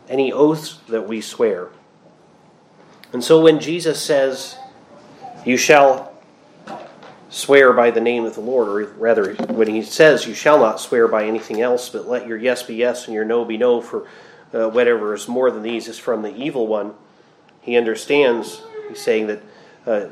any 0.09 0.33
oaths 0.33 0.79
that 0.89 1.09
we 1.09 1.21
swear. 1.21 1.71
And 3.13 3.25
so, 3.25 3.41
when 3.41 3.59
Jesus 3.59 4.01
says, 4.01 4.57
You 5.45 5.57
shall 5.57 6.13
swear 7.31 7.73
by 7.73 7.91
the 7.91 8.01
name 8.01 8.25
of 8.25 8.35
the 8.35 8.41
Lord, 8.41 8.69
or 8.69 8.93
rather, 8.95 9.35
when 9.35 9.69
he 9.69 9.83
says, 9.83 10.27
You 10.27 10.35
shall 10.35 10.59
not 10.59 10.81
swear 10.81 11.09
by 11.09 11.25
anything 11.25 11.61
else, 11.61 11.89
but 11.89 12.09
let 12.09 12.27
your 12.27 12.37
yes 12.37 12.63
be 12.63 12.75
yes 12.75 13.07
and 13.07 13.15
your 13.15 13.25
no 13.25 13.45
be 13.45 13.57
no, 13.57 13.81
for 13.81 14.07
uh, 14.53 14.69
whatever 14.69 15.15
is 15.15 15.29
more 15.29 15.51
than 15.51 15.63
these 15.63 15.89
is 15.89 15.99
from 15.99 16.23
the 16.23 16.35
evil 16.35 16.67
one. 16.67 16.95
He 17.61 17.77
understands, 17.77 18.63
he's 18.89 19.01
saying 19.01 19.27
that 19.29 19.43
uh, 19.87 20.07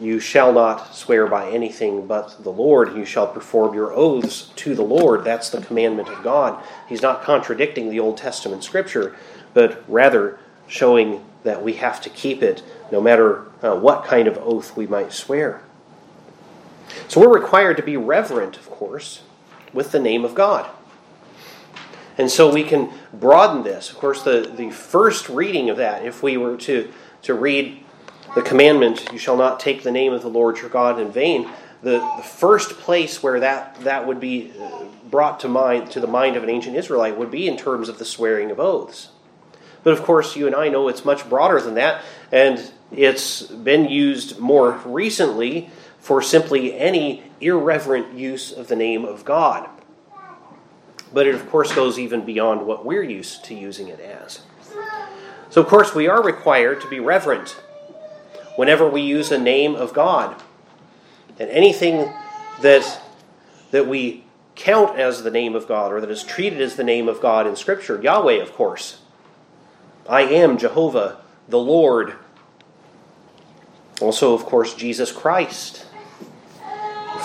you 0.00 0.18
shall 0.18 0.52
not 0.52 0.94
swear 0.94 1.26
by 1.26 1.50
anything 1.50 2.06
but 2.06 2.42
the 2.42 2.50
Lord. 2.50 2.96
You 2.96 3.04
shall 3.04 3.26
perform 3.26 3.74
your 3.74 3.92
oaths 3.92 4.50
to 4.56 4.74
the 4.74 4.82
Lord. 4.82 5.24
That's 5.24 5.50
the 5.50 5.60
commandment 5.60 6.08
of 6.08 6.22
God. 6.22 6.62
He's 6.88 7.02
not 7.02 7.22
contradicting 7.22 7.90
the 7.90 8.00
Old 8.00 8.16
Testament 8.16 8.64
scripture, 8.64 9.14
but 9.54 9.84
rather 9.88 10.38
showing 10.66 11.24
that 11.42 11.62
we 11.62 11.74
have 11.74 12.00
to 12.02 12.10
keep 12.10 12.42
it 12.42 12.62
no 12.90 13.00
matter 13.00 13.46
uh, 13.62 13.76
what 13.76 14.04
kind 14.04 14.28
of 14.28 14.38
oath 14.38 14.76
we 14.76 14.86
might 14.86 15.12
swear. 15.12 15.62
So 17.08 17.20
we're 17.20 17.32
required 17.32 17.76
to 17.76 17.82
be 17.82 17.96
reverent, 17.96 18.56
of 18.56 18.68
course, 18.70 19.22
with 19.72 19.92
the 19.92 20.00
name 20.00 20.24
of 20.24 20.34
God. 20.34 20.68
And 22.18 22.30
so 22.30 22.52
we 22.52 22.64
can 22.64 22.90
broaden 23.12 23.62
this. 23.62 23.90
Of 23.90 23.96
course, 23.96 24.22
the, 24.22 24.52
the 24.54 24.70
first 24.70 25.28
reading 25.28 25.70
of 25.70 25.76
that, 25.78 26.04
if 26.04 26.22
we 26.22 26.36
were 26.36 26.56
to, 26.58 26.92
to 27.22 27.34
read 27.34 27.82
the 28.34 28.42
commandment, 28.42 29.08
you 29.12 29.18
shall 29.18 29.36
not 29.36 29.60
take 29.60 29.82
the 29.82 29.90
name 29.90 30.12
of 30.12 30.22
the 30.22 30.28
Lord 30.28 30.58
your 30.58 30.68
God 30.68 31.00
in 31.00 31.10
vain, 31.10 31.48
the, 31.82 31.98
the 32.16 32.22
first 32.22 32.72
place 32.72 33.22
where 33.22 33.40
that, 33.40 33.80
that 33.80 34.06
would 34.06 34.20
be 34.20 34.52
uh, 34.60 34.84
brought 35.10 35.40
to 35.40 35.48
mind 35.48 35.90
to 35.92 36.00
the 36.00 36.06
mind 36.06 36.36
of 36.36 36.42
an 36.42 36.50
ancient 36.50 36.76
Israelite 36.76 37.16
would 37.16 37.30
be 37.30 37.48
in 37.48 37.56
terms 37.56 37.88
of 37.88 37.98
the 37.98 38.04
swearing 38.04 38.50
of 38.50 38.60
oaths. 38.60 39.08
But 39.82 39.94
of 39.94 40.02
course, 40.02 40.36
you 40.36 40.46
and 40.46 40.54
I 40.54 40.68
know 40.68 40.88
it's 40.88 41.04
much 41.04 41.28
broader 41.28 41.60
than 41.60 41.74
that, 41.74 42.02
and 42.30 42.70
it's 42.92 43.42
been 43.42 43.88
used 43.88 44.38
more 44.38 44.80
recently 44.84 45.70
for 45.98 46.20
simply 46.20 46.78
any 46.78 47.22
irreverent 47.40 48.14
use 48.14 48.52
of 48.52 48.68
the 48.68 48.76
name 48.76 49.04
of 49.04 49.24
God 49.24 49.68
but 51.12 51.26
it 51.26 51.34
of 51.34 51.48
course 51.50 51.72
goes 51.72 51.98
even 51.98 52.24
beyond 52.24 52.66
what 52.66 52.84
we're 52.84 53.02
used 53.02 53.44
to 53.44 53.54
using 53.54 53.88
it 53.88 54.00
as. 54.00 54.40
So, 55.50 55.60
of 55.60 55.66
course, 55.66 55.94
we 55.94 56.06
are 56.06 56.22
required 56.22 56.80
to 56.82 56.88
be 56.88 57.00
reverent 57.00 57.50
whenever 58.56 58.88
we 58.88 59.02
use 59.02 59.32
a 59.32 59.38
name 59.38 59.74
of 59.74 59.92
God. 59.92 60.40
And 61.38 61.50
anything 61.50 62.12
that, 62.62 63.00
that 63.70 63.88
we 63.88 64.24
count 64.54 64.98
as 64.98 65.22
the 65.22 65.30
name 65.30 65.56
of 65.56 65.66
God 65.66 65.92
or 65.92 66.00
that 66.00 66.10
is 66.10 66.22
treated 66.22 66.60
as 66.60 66.76
the 66.76 66.84
name 66.84 67.08
of 67.08 67.20
God 67.20 67.46
in 67.46 67.56
Scripture, 67.56 68.00
Yahweh, 68.00 68.40
of 68.40 68.52
course. 68.52 69.00
I 70.08 70.22
am 70.22 70.58
Jehovah, 70.58 71.20
the 71.48 71.58
Lord. 71.58 72.14
Also, 74.00 74.34
of 74.34 74.44
course, 74.44 74.74
Jesus 74.74 75.12
Christ, 75.12 75.86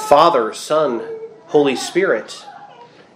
Father, 0.07 0.53
Son, 0.53 1.01
Holy 1.47 1.75
Spirit. 1.75 2.45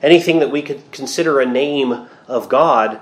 Anything 0.01 0.39
that 0.39 0.51
we 0.51 0.61
could 0.61 0.91
consider 0.91 1.39
a 1.39 1.45
name 1.45 2.07
of 2.27 2.47
God 2.47 3.01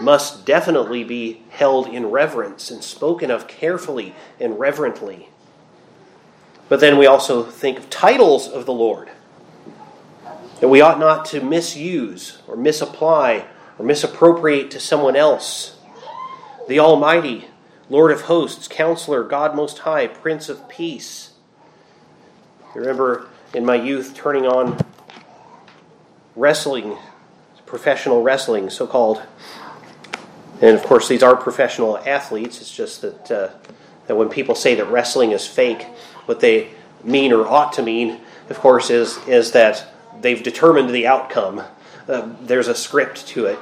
must 0.00 0.44
definitely 0.44 1.04
be 1.04 1.42
held 1.50 1.86
in 1.86 2.06
reverence 2.06 2.70
and 2.70 2.82
spoken 2.82 3.30
of 3.30 3.46
carefully 3.46 4.14
and 4.40 4.58
reverently. 4.58 5.28
But 6.68 6.80
then 6.80 6.98
we 6.98 7.06
also 7.06 7.44
think 7.44 7.78
of 7.78 7.88
titles 7.88 8.48
of 8.48 8.66
the 8.66 8.72
Lord 8.72 9.10
that 10.60 10.68
we 10.68 10.80
ought 10.80 10.98
not 10.98 11.24
to 11.26 11.40
misuse 11.40 12.38
or 12.48 12.56
misapply 12.56 13.44
or 13.78 13.84
misappropriate 13.84 14.70
to 14.70 14.80
someone 14.80 15.16
else. 15.16 15.76
The 16.68 16.78
Almighty, 16.78 17.48
Lord 17.92 18.10
of 18.10 18.22
hosts, 18.22 18.68
Counselor, 18.68 19.22
God 19.22 19.54
Most 19.54 19.80
High, 19.80 20.06
Prince 20.06 20.48
of 20.48 20.66
Peace. 20.66 21.32
I 22.74 22.78
remember 22.78 23.28
in 23.52 23.66
my 23.66 23.74
youth 23.74 24.14
turning 24.14 24.46
on 24.46 24.78
wrestling, 26.34 26.96
professional 27.66 28.22
wrestling, 28.22 28.70
so 28.70 28.86
called. 28.86 29.20
And 30.62 30.74
of 30.74 30.82
course, 30.84 31.06
these 31.06 31.22
are 31.22 31.36
professional 31.36 31.98
athletes. 31.98 32.62
It's 32.62 32.74
just 32.74 33.02
that, 33.02 33.30
uh, 33.30 33.50
that 34.06 34.16
when 34.16 34.30
people 34.30 34.54
say 34.54 34.74
that 34.76 34.86
wrestling 34.86 35.32
is 35.32 35.46
fake, 35.46 35.82
what 36.24 36.40
they 36.40 36.70
mean 37.04 37.30
or 37.30 37.46
ought 37.46 37.74
to 37.74 37.82
mean, 37.82 38.22
of 38.48 38.58
course, 38.58 38.88
is, 38.88 39.18
is 39.28 39.52
that 39.52 39.86
they've 40.22 40.42
determined 40.42 40.88
the 40.88 41.06
outcome. 41.06 41.60
Uh, 42.08 42.32
there's 42.40 42.68
a 42.68 42.74
script 42.74 43.26
to 43.26 43.44
it. 43.44 43.58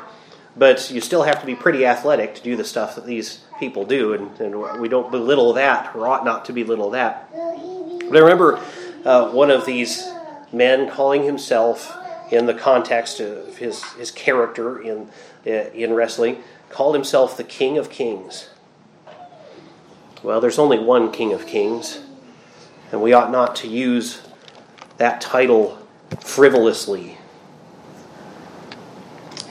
But 0.56 0.90
you 0.90 1.00
still 1.00 1.22
have 1.22 1.40
to 1.40 1.46
be 1.46 1.54
pretty 1.54 1.86
athletic 1.86 2.34
to 2.34 2.42
do 2.42 2.56
the 2.56 2.64
stuff 2.64 2.96
that 2.96 3.06
these 3.06 3.40
people 3.58 3.84
do, 3.84 4.14
and, 4.14 4.40
and 4.40 4.80
we 4.80 4.88
don't 4.88 5.10
belittle 5.10 5.52
that, 5.54 5.94
or 5.94 6.08
ought 6.08 6.24
not 6.24 6.44
to 6.46 6.52
belittle 6.52 6.90
that. 6.90 7.30
But 7.32 8.16
I 8.16 8.20
remember 8.20 8.60
uh, 9.04 9.30
one 9.30 9.50
of 9.50 9.64
these 9.64 10.10
men 10.52 10.90
calling 10.90 11.22
himself 11.22 11.96
in 12.32 12.46
the 12.46 12.54
context 12.54 13.20
of 13.20 13.58
his, 13.58 13.84
his 13.94 14.10
character 14.10 14.80
in, 14.80 15.08
in 15.44 15.92
wrestling, 15.92 16.42
called 16.68 16.94
himself 16.94 17.36
the 17.36 17.44
King 17.44 17.78
of 17.78 17.90
Kings. 17.90 18.50
Well, 20.22 20.40
there's 20.40 20.58
only 20.58 20.78
one 20.78 21.12
King 21.12 21.32
of 21.32 21.46
Kings, 21.46 22.00
and 22.92 23.00
we 23.00 23.12
ought 23.12 23.30
not 23.30 23.56
to 23.56 23.68
use 23.68 24.20
that 24.98 25.20
title 25.20 25.78
frivolously. 26.20 27.16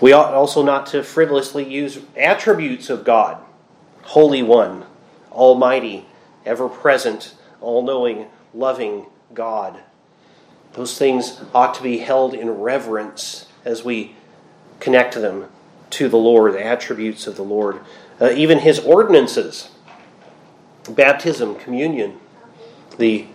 We 0.02 0.14
ought 0.14 0.34
also 0.34 0.62
not 0.64 0.86
to 0.88 1.04
frivolously 1.04 1.70
use 1.70 2.00
attributes 2.16 2.90
of 2.90 3.04
God 3.04 3.44
Holy 4.04 4.42
One, 4.42 4.86
Almighty, 5.32 6.06
ever 6.46 6.70
present, 6.70 7.36
all 7.62 7.84
knowing, 7.84 8.28
loving 8.54 9.06
God. 9.34 9.80
Those 10.74 10.98
things 10.98 11.42
ought 11.54 11.74
to 11.76 11.84
be 11.84 12.00
held 12.00 12.34
in 12.34 12.50
reverence 12.50 13.48
as 13.66 13.84
we 13.84 14.16
connect 14.80 15.16
them 15.16 15.50
to 15.92 16.08
the 16.08 16.18
Lord, 16.18 16.54
the 16.54 16.66
attributes 16.66 17.28
of 17.28 17.36
the 17.36 17.44
Lord. 17.44 17.80
Uh, 18.22 18.32
even 18.32 18.60
his 18.60 18.80
ordinances, 18.80 19.70
baptism, 20.90 21.56
communion, 21.56 22.20
the 22.98 23.28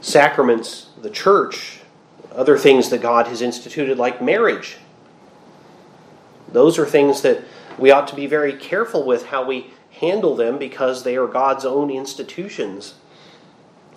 sacraments, 0.00 0.88
the 1.00 1.10
church, 1.10 1.80
other 2.32 2.56
things 2.58 2.90
that 2.90 3.02
God 3.02 3.26
has 3.28 3.42
instituted, 3.42 3.98
like 3.98 4.22
marriage. 4.22 4.76
Those 6.50 6.78
are 6.78 6.86
things 6.86 7.22
that 7.22 7.42
we 7.78 7.90
ought 7.90 8.08
to 8.08 8.16
be 8.16 8.26
very 8.26 8.52
careful 8.52 9.04
with 9.04 9.26
how 9.26 9.44
we 9.44 9.70
handle 10.00 10.34
them 10.36 10.58
because 10.58 11.02
they 11.02 11.16
are 11.16 11.26
God's 11.26 11.64
own 11.64 11.90
institutions. 11.90 12.94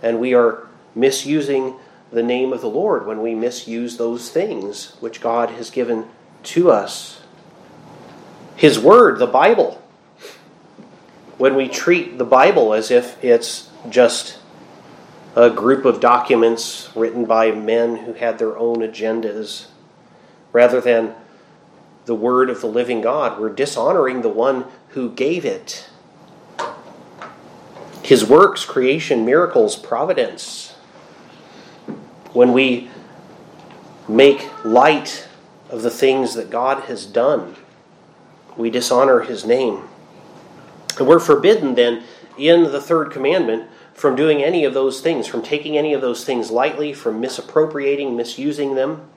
And 0.01 0.19
we 0.19 0.33
are 0.33 0.67
misusing 0.95 1.75
the 2.11 2.23
name 2.23 2.53
of 2.53 2.61
the 2.61 2.69
Lord 2.69 3.05
when 3.05 3.21
we 3.21 3.35
misuse 3.35 3.97
those 3.97 4.29
things 4.29 4.95
which 4.99 5.21
God 5.21 5.51
has 5.51 5.69
given 5.69 6.07
to 6.43 6.71
us. 6.71 7.21
His 8.55 8.79
Word, 8.79 9.19
the 9.19 9.27
Bible. 9.27 9.81
When 11.37 11.55
we 11.55 11.67
treat 11.67 12.17
the 12.17 12.25
Bible 12.25 12.73
as 12.73 12.91
if 12.91 13.23
it's 13.23 13.69
just 13.89 14.39
a 15.35 15.49
group 15.49 15.85
of 15.85 16.01
documents 16.01 16.89
written 16.95 17.25
by 17.25 17.51
men 17.51 17.97
who 17.97 18.13
had 18.13 18.39
their 18.39 18.57
own 18.57 18.77
agendas, 18.77 19.67
rather 20.51 20.81
than 20.81 21.13
the 22.05 22.15
Word 22.15 22.49
of 22.49 22.61
the 22.61 22.67
living 22.67 23.01
God, 23.01 23.39
we're 23.39 23.49
dishonoring 23.49 24.21
the 24.21 24.29
one 24.29 24.65
who 24.89 25.11
gave 25.11 25.45
it. 25.45 25.87
His 28.03 28.25
works, 28.25 28.65
creation, 28.65 29.25
miracles, 29.25 29.75
providence. 29.75 30.71
When 32.33 32.53
we 32.53 32.89
make 34.07 34.49
light 34.65 35.27
of 35.69 35.83
the 35.83 35.91
things 35.91 36.33
that 36.33 36.49
God 36.49 36.85
has 36.85 37.05
done, 37.05 37.55
we 38.57 38.69
dishonor 38.69 39.21
His 39.21 39.45
name. 39.45 39.83
And 40.97 41.07
we're 41.07 41.19
forbidden 41.19 41.75
then 41.75 42.03
in 42.37 42.63
the 42.63 42.81
third 42.81 43.11
commandment 43.11 43.69
from 43.93 44.15
doing 44.15 44.41
any 44.41 44.63
of 44.63 44.73
those 44.73 45.01
things, 45.01 45.27
from 45.27 45.41
taking 45.41 45.77
any 45.77 45.93
of 45.93 46.01
those 46.01 46.23
things 46.23 46.49
lightly, 46.49 46.93
from 46.93 47.19
misappropriating, 47.19 48.15
misusing 48.15 48.75
them, 48.75 49.07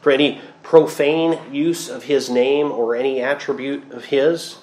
for 0.00 0.10
any 0.10 0.40
profane 0.64 1.38
use 1.52 1.88
of 1.88 2.02
his 2.02 2.28
name 2.28 2.72
or 2.72 2.96
any 2.96 3.20
attribute 3.20 3.92
of 3.92 4.06
his, 4.06 4.56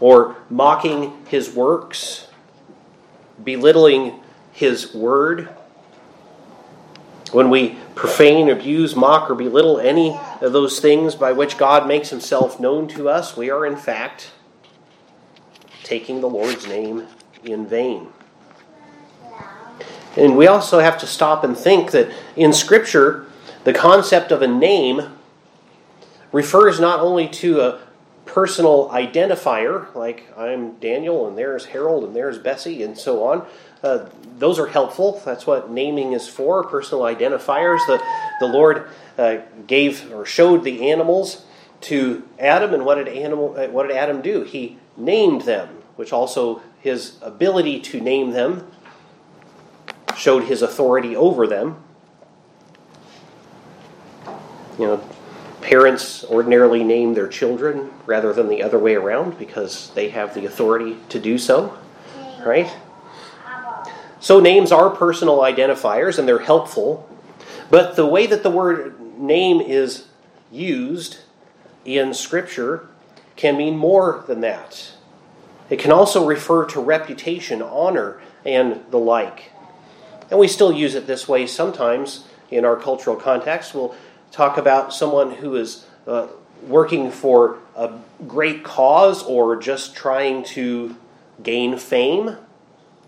or 0.00 0.36
mocking 0.50 1.24
his 1.26 1.54
works, 1.54 2.26
belittling 3.42 4.20
his 4.52 4.92
word. 4.92 5.48
When 7.32 7.48
we 7.48 7.78
profane, 7.94 8.50
abuse, 8.50 8.96
mock, 8.96 9.30
or 9.30 9.34
belittle 9.36 9.78
any 9.78 10.18
of 10.40 10.52
those 10.52 10.80
things 10.80 11.14
by 11.14 11.32
which 11.32 11.56
God 11.56 11.86
makes 11.86 12.10
himself 12.10 12.58
known 12.58 12.88
to 12.88 13.08
us, 13.08 13.36
we 13.36 13.50
are 13.50 13.64
in 13.64 13.76
fact 13.76 14.32
taking 15.84 16.20
the 16.20 16.28
Lord's 16.28 16.66
name 16.66 17.06
in 17.44 17.66
vain. 17.66 18.08
And 20.16 20.36
we 20.36 20.48
also 20.48 20.80
have 20.80 20.98
to 20.98 21.06
stop 21.06 21.44
and 21.44 21.56
think 21.56 21.92
that 21.92 22.12
in 22.34 22.52
Scripture, 22.52 23.26
the 23.62 23.72
concept 23.72 24.32
of 24.32 24.42
a 24.42 24.48
name 24.48 25.12
refers 26.32 26.80
not 26.80 27.00
only 27.00 27.28
to 27.28 27.60
a 27.60 27.80
personal 28.24 28.88
identifier, 28.90 29.92
like 29.94 30.32
I'm 30.36 30.74
Daniel 30.74 31.26
and 31.26 31.36
there's 31.36 31.66
Harold 31.66 32.04
and 32.04 32.14
there's 32.14 32.38
Bessie 32.38 32.82
and 32.82 32.96
so 32.96 33.24
on. 33.24 33.46
Uh, 33.82 34.06
those 34.38 34.58
are 34.58 34.66
helpful. 34.66 35.20
That's 35.24 35.46
what 35.46 35.70
naming 35.70 36.12
is 36.12 36.28
for, 36.28 36.62
personal 36.64 37.04
identifiers. 37.04 37.78
The, 37.86 38.02
the 38.38 38.46
Lord 38.46 38.88
uh, 39.18 39.38
gave 39.66 40.12
or 40.12 40.24
showed 40.24 40.64
the 40.64 40.90
animals 40.90 41.44
to 41.82 42.28
Adam, 42.38 42.74
and 42.74 42.84
what 42.84 42.96
did, 42.96 43.08
animal, 43.08 43.54
uh, 43.58 43.68
what 43.68 43.88
did 43.88 43.96
Adam 43.96 44.20
do? 44.20 44.42
He 44.42 44.76
named 44.96 45.42
them, 45.42 45.82
which 45.96 46.12
also 46.12 46.62
his 46.80 47.16
ability 47.22 47.80
to 47.80 48.00
name 48.00 48.30
them 48.30 48.70
showed 50.16 50.44
his 50.44 50.60
authority 50.60 51.16
over 51.16 51.46
them. 51.46 51.82
You 54.78 54.86
know, 54.86 55.08
parents 55.60 56.24
ordinarily 56.24 56.84
name 56.84 57.14
their 57.14 57.28
children 57.28 57.90
rather 58.06 58.32
than 58.32 58.48
the 58.48 58.62
other 58.62 58.78
way 58.78 58.94
around 58.94 59.38
because 59.38 59.90
they 59.94 60.08
have 60.10 60.34
the 60.34 60.46
authority 60.46 60.96
to 61.08 61.20
do 61.20 61.38
so, 61.38 61.76
right? 62.44 62.70
So 64.20 64.40
names 64.40 64.72
are 64.72 64.90
personal 64.90 65.38
identifiers 65.38 66.18
and 66.18 66.28
they're 66.28 66.40
helpful, 66.40 67.08
but 67.70 67.96
the 67.96 68.06
way 68.06 68.26
that 68.26 68.42
the 68.42 68.50
word 68.50 69.00
name 69.18 69.60
is 69.60 70.06
used 70.50 71.18
in 71.84 72.12
Scripture 72.12 72.88
can 73.36 73.56
mean 73.56 73.76
more 73.76 74.24
than 74.26 74.40
that. 74.42 74.92
It 75.70 75.78
can 75.78 75.92
also 75.92 76.26
refer 76.26 76.66
to 76.66 76.80
reputation, 76.80 77.62
honor, 77.62 78.20
and 78.44 78.84
the 78.90 78.98
like. 78.98 79.52
And 80.30 80.38
we 80.38 80.48
still 80.48 80.72
use 80.72 80.94
it 80.94 81.06
this 81.06 81.28
way 81.28 81.46
sometimes 81.46 82.24
in 82.50 82.64
our 82.64 82.76
cultural 82.76 83.16
context. 83.16 83.74
We'll 83.74 83.94
talk 84.30 84.56
about 84.56 84.92
someone 84.92 85.32
who 85.32 85.56
is 85.56 85.86
uh, 86.06 86.26
working 86.66 87.10
for 87.10 87.58
a 87.76 87.92
great 88.26 88.62
cause 88.64 89.22
or 89.22 89.56
just 89.56 89.94
trying 89.94 90.44
to 90.44 90.96
gain 91.42 91.78
fame. 91.78 92.36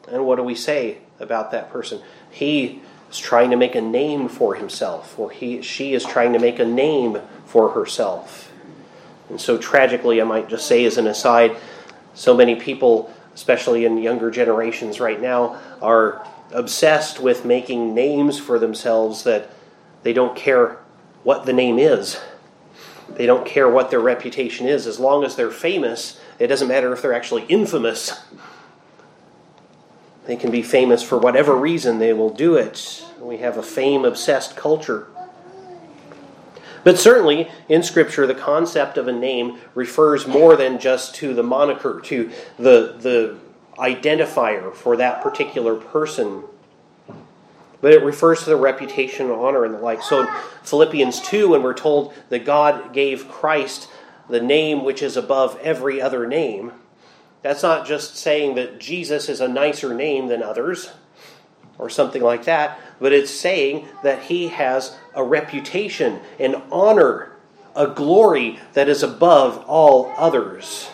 And 0.08 0.26
what 0.26 0.36
do 0.36 0.42
we 0.42 0.54
say 0.54 0.98
about 1.20 1.50
that 1.52 1.70
person? 1.70 2.00
He 2.30 2.80
is 3.10 3.18
trying 3.18 3.50
to 3.50 3.56
make 3.56 3.74
a 3.74 3.80
name 3.80 4.28
for 4.28 4.54
himself, 4.54 5.18
or 5.18 5.30
he, 5.30 5.62
she 5.62 5.94
is 5.94 6.04
trying 6.04 6.32
to 6.32 6.38
make 6.38 6.58
a 6.58 6.64
name 6.64 7.18
for 7.46 7.70
herself. 7.70 8.50
And 9.28 9.40
so, 9.40 9.56
tragically, 9.56 10.20
I 10.20 10.24
might 10.24 10.48
just 10.48 10.66
say 10.66 10.84
as 10.84 10.98
an 10.98 11.06
aside, 11.06 11.56
so 12.14 12.36
many 12.36 12.54
people, 12.56 13.12
especially 13.34 13.84
in 13.84 13.96
younger 13.98 14.30
generations 14.30 15.00
right 15.00 15.20
now, 15.20 15.58
are 15.80 16.26
obsessed 16.50 17.20
with 17.20 17.44
making 17.44 17.94
names 17.94 18.38
for 18.38 18.58
themselves 18.58 19.24
that 19.24 19.50
they 20.02 20.12
don't 20.12 20.36
care 20.36 20.78
what 21.22 21.46
the 21.46 21.52
name 21.52 21.78
is. 21.78 22.20
They 23.10 23.26
don't 23.26 23.46
care 23.46 23.68
what 23.68 23.90
their 23.90 24.00
reputation 24.00 24.66
is. 24.66 24.86
As 24.86 24.98
long 24.98 25.24
as 25.24 25.36
they're 25.36 25.50
famous, 25.50 26.20
it 26.38 26.46
doesn't 26.46 26.68
matter 26.68 26.92
if 26.92 27.02
they're 27.02 27.12
actually 27.12 27.44
infamous. 27.44 28.20
They 30.26 30.36
can 30.36 30.50
be 30.50 30.62
famous 30.62 31.02
for 31.02 31.18
whatever 31.18 31.56
reason, 31.56 31.98
they 31.98 32.12
will 32.12 32.30
do 32.30 32.56
it. 32.56 33.04
We 33.20 33.38
have 33.38 33.56
a 33.56 33.62
fame 33.62 34.04
obsessed 34.04 34.56
culture. 34.56 35.08
But 36.84 36.98
certainly, 36.98 37.48
in 37.68 37.82
Scripture, 37.82 38.26
the 38.26 38.34
concept 38.34 38.98
of 38.98 39.06
a 39.06 39.12
name 39.12 39.58
refers 39.74 40.26
more 40.26 40.56
than 40.56 40.78
just 40.78 41.14
to 41.16 41.34
the 41.34 41.42
moniker, 41.42 42.00
to 42.04 42.30
the, 42.56 42.96
the 42.98 43.38
identifier 43.78 44.74
for 44.74 44.96
that 44.96 45.22
particular 45.22 45.76
person. 45.76 46.44
But 47.82 47.92
it 47.92 48.02
refers 48.02 48.44
to 48.44 48.46
the 48.46 48.56
reputation, 48.56 49.26
and 49.26 49.34
honor, 49.34 49.66
and 49.66 49.74
the 49.74 49.78
like. 49.78 50.02
So 50.02 50.20
in 50.22 50.28
Philippians 50.62 51.20
2, 51.20 51.50
when 51.50 51.62
we're 51.62 51.74
told 51.74 52.14
that 52.30 52.46
God 52.46 52.94
gave 52.94 53.28
Christ 53.28 53.88
the 54.30 54.40
name 54.40 54.84
which 54.84 55.02
is 55.02 55.18
above 55.18 55.58
every 55.62 56.00
other 56.00 56.26
name, 56.26 56.72
that's 57.42 57.62
not 57.62 57.86
just 57.86 58.16
saying 58.16 58.54
that 58.54 58.78
Jesus 58.78 59.28
is 59.28 59.40
a 59.40 59.48
nicer 59.48 59.92
name 59.92 60.28
than 60.28 60.42
others 60.42 60.92
or 61.76 61.90
something 61.90 62.22
like 62.22 62.44
that, 62.44 62.78
but 63.00 63.12
it's 63.12 63.30
saying 63.30 63.88
that 64.04 64.22
he 64.22 64.48
has 64.48 64.96
a 65.14 65.24
reputation, 65.24 66.20
an 66.38 66.62
honor, 66.70 67.32
a 67.74 67.88
glory 67.88 68.60
that 68.74 68.88
is 68.88 69.02
above 69.02 69.64
all 69.66 70.14
others. 70.16 70.88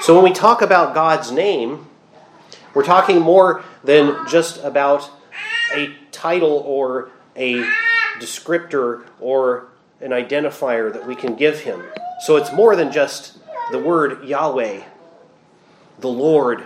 So 0.00 0.14
when 0.14 0.24
we 0.24 0.32
talk 0.32 0.62
about 0.62 0.94
God's 0.94 1.30
name, 1.30 1.86
we're 2.72 2.84
talking 2.84 3.20
more 3.20 3.62
than 3.84 4.26
just 4.28 4.62
about 4.62 5.10
a 5.74 5.94
title 6.10 6.62
or 6.66 7.10
a 7.36 7.64
descriptor 8.18 9.04
or 9.20 9.68
an 10.00 10.10
identifier 10.10 10.92
that 10.92 11.06
we 11.06 11.14
can 11.14 11.34
give 11.34 11.60
him. 11.60 11.82
So 12.20 12.36
it's 12.36 12.52
more 12.52 12.76
than 12.76 12.92
just 12.92 13.38
the 13.70 13.78
word 13.78 14.24
Yahweh, 14.24 14.82
the 15.98 16.08
Lord. 16.08 16.64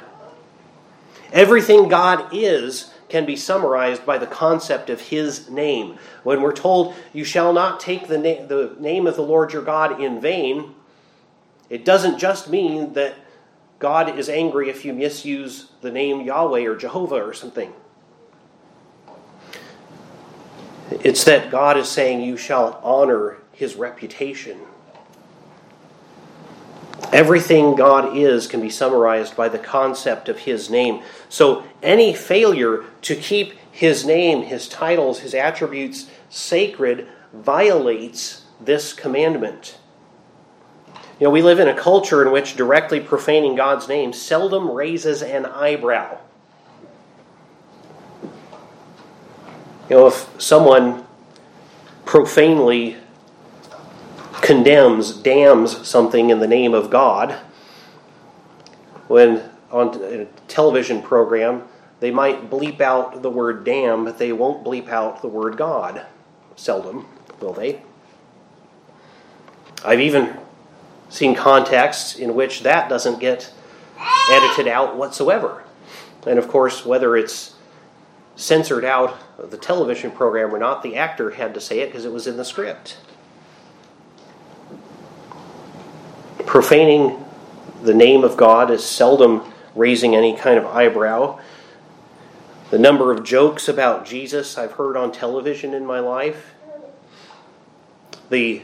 Everything 1.32 1.88
God 1.88 2.28
is 2.32 2.90
can 3.08 3.26
be 3.26 3.36
summarized 3.36 4.04
by 4.04 4.18
the 4.18 4.26
concept 4.26 4.90
of 4.90 5.00
his 5.00 5.48
name. 5.50 5.98
When 6.22 6.42
we're 6.42 6.52
told, 6.52 6.94
You 7.12 7.24
shall 7.24 7.52
not 7.52 7.78
take 7.78 8.08
the, 8.08 8.18
na- 8.18 8.46
the 8.46 8.76
name 8.78 9.06
of 9.06 9.16
the 9.16 9.22
Lord 9.22 9.52
your 9.52 9.62
God 9.62 10.00
in 10.00 10.20
vain, 10.20 10.74
it 11.70 11.84
doesn't 11.84 12.18
just 12.18 12.48
mean 12.48 12.94
that 12.94 13.14
God 13.78 14.18
is 14.18 14.28
angry 14.28 14.70
if 14.70 14.84
you 14.84 14.92
misuse 14.92 15.70
the 15.80 15.90
name 15.90 16.22
Yahweh 16.22 16.64
or 16.64 16.76
Jehovah 16.76 17.22
or 17.22 17.34
something. 17.34 17.72
It's 20.90 21.24
that 21.24 21.50
God 21.50 21.76
is 21.76 21.88
saying 21.88 22.22
you 22.22 22.36
shall 22.36 22.80
honor 22.82 23.38
his 23.52 23.74
reputation. 23.76 24.60
Everything 27.12 27.74
God 27.74 28.16
is 28.16 28.46
can 28.46 28.60
be 28.60 28.70
summarized 28.70 29.36
by 29.36 29.48
the 29.48 29.58
concept 29.58 30.28
of 30.28 30.40
his 30.40 30.68
name. 30.68 31.02
So 31.28 31.64
any 31.82 32.14
failure 32.14 32.84
to 33.02 33.14
keep 33.14 33.54
his 33.70 34.04
name, 34.04 34.42
his 34.42 34.68
titles, 34.68 35.20
his 35.20 35.34
attributes 35.34 36.08
sacred 36.28 37.08
violates 37.32 38.42
this 38.60 38.92
commandment. 38.92 39.78
You 41.20 41.28
know, 41.28 41.30
we 41.30 41.42
live 41.42 41.60
in 41.60 41.68
a 41.68 41.74
culture 41.74 42.24
in 42.24 42.32
which 42.32 42.56
directly 42.56 42.98
profaning 42.98 43.54
God's 43.54 43.88
name 43.88 44.12
seldom 44.12 44.70
raises 44.70 45.22
an 45.22 45.46
eyebrow. 45.46 46.18
You 49.88 49.96
know, 49.96 50.06
if 50.08 50.28
someone 50.38 51.06
profanely 52.04 52.96
condemns, 54.42 55.14
damns 55.14 55.86
something 55.86 56.30
in 56.30 56.40
the 56.40 56.48
name 56.48 56.74
of 56.74 56.90
God, 56.90 57.32
when 59.06 59.42
on 59.70 59.94
a 60.02 60.24
television 60.48 61.00
program 61.00 61.62
they 62.00 62.10
might 62.10 62.50
bleep 62.50 62.80
out 62.80 63.22
the 63.22 63.30
word 63.30 63.64
damn, 63.64 64.04
but 64.04 64.18
they 64.18 64.32
won't 64.32 64.64
bleep 64.64 64.88
out 64.88 65.22
the 65.22 65.28
word 65.28 65.56
God. 65.56 66.04
Seldom, 66.56 67.06
will 67.40 67.52
they? 67.52 67.82
I've 69.84 70.00
even 70.00 70.38
seen 71.14 71.32
contexts 71.32 72.16
in 72.16 72.34
which 72.34 72.64
that 72.64 72.88
doesn't 72.88 73.20
get 73.20 73.52
edited 74.32 74.66
out 74.66 74.96
whatsoever. 74.96 75.62
And 76.26 76.40
of 76.40 76.48
course, 76.48 76.84
whether 76.84 77.16
it's 77.16 77.54
censored 78.34 78.84
out 78.84 79.16
of 79.38 79.52
the 79.52 79.56
television 79.56 80.10
program 80.10 80.52
or 80.52 80.58
not, 80.58 80.82
the 80.82 80.96
actor 80.96 81.30
had 81.30 81.54
to 81.54 81.60
say 81.60 81.80
it 81.80 81.86
because 81.86 82.04
it 82.04 82.12
was 82.12 82.26
in 82.26 82.36
the 82.36 82.44
script. 82.44 82.96
Profaning 86.44 87.24
the 87.82 87.94
name 87.94 88.24
of 88.24 88.36
God 88.36 88.72
is 88.72 88.84
seldom 88.84 89.52
raising 89.76 90.16
any 90.16 90.36
kind 90.36 90.58
of 90.58 90.66
eyebrow. 90.66 91.38
The 92.70 92.78
number 92.78 93.12
of 93.12 93.22
jokes 93.22 93.68
about 93.68 94.04
Jesus 94.04 94.58
I've 94.58 94.72
heard 94.72 94.96
on 94.96 95.12
television 95.12 95.74
in 95.74 95.86
my 95.86 96.00
life, 96.00 96.54
the 98.30 98.62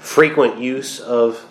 frequent 0.00 0.58
use 0.58 0.98
of 0.98 1.46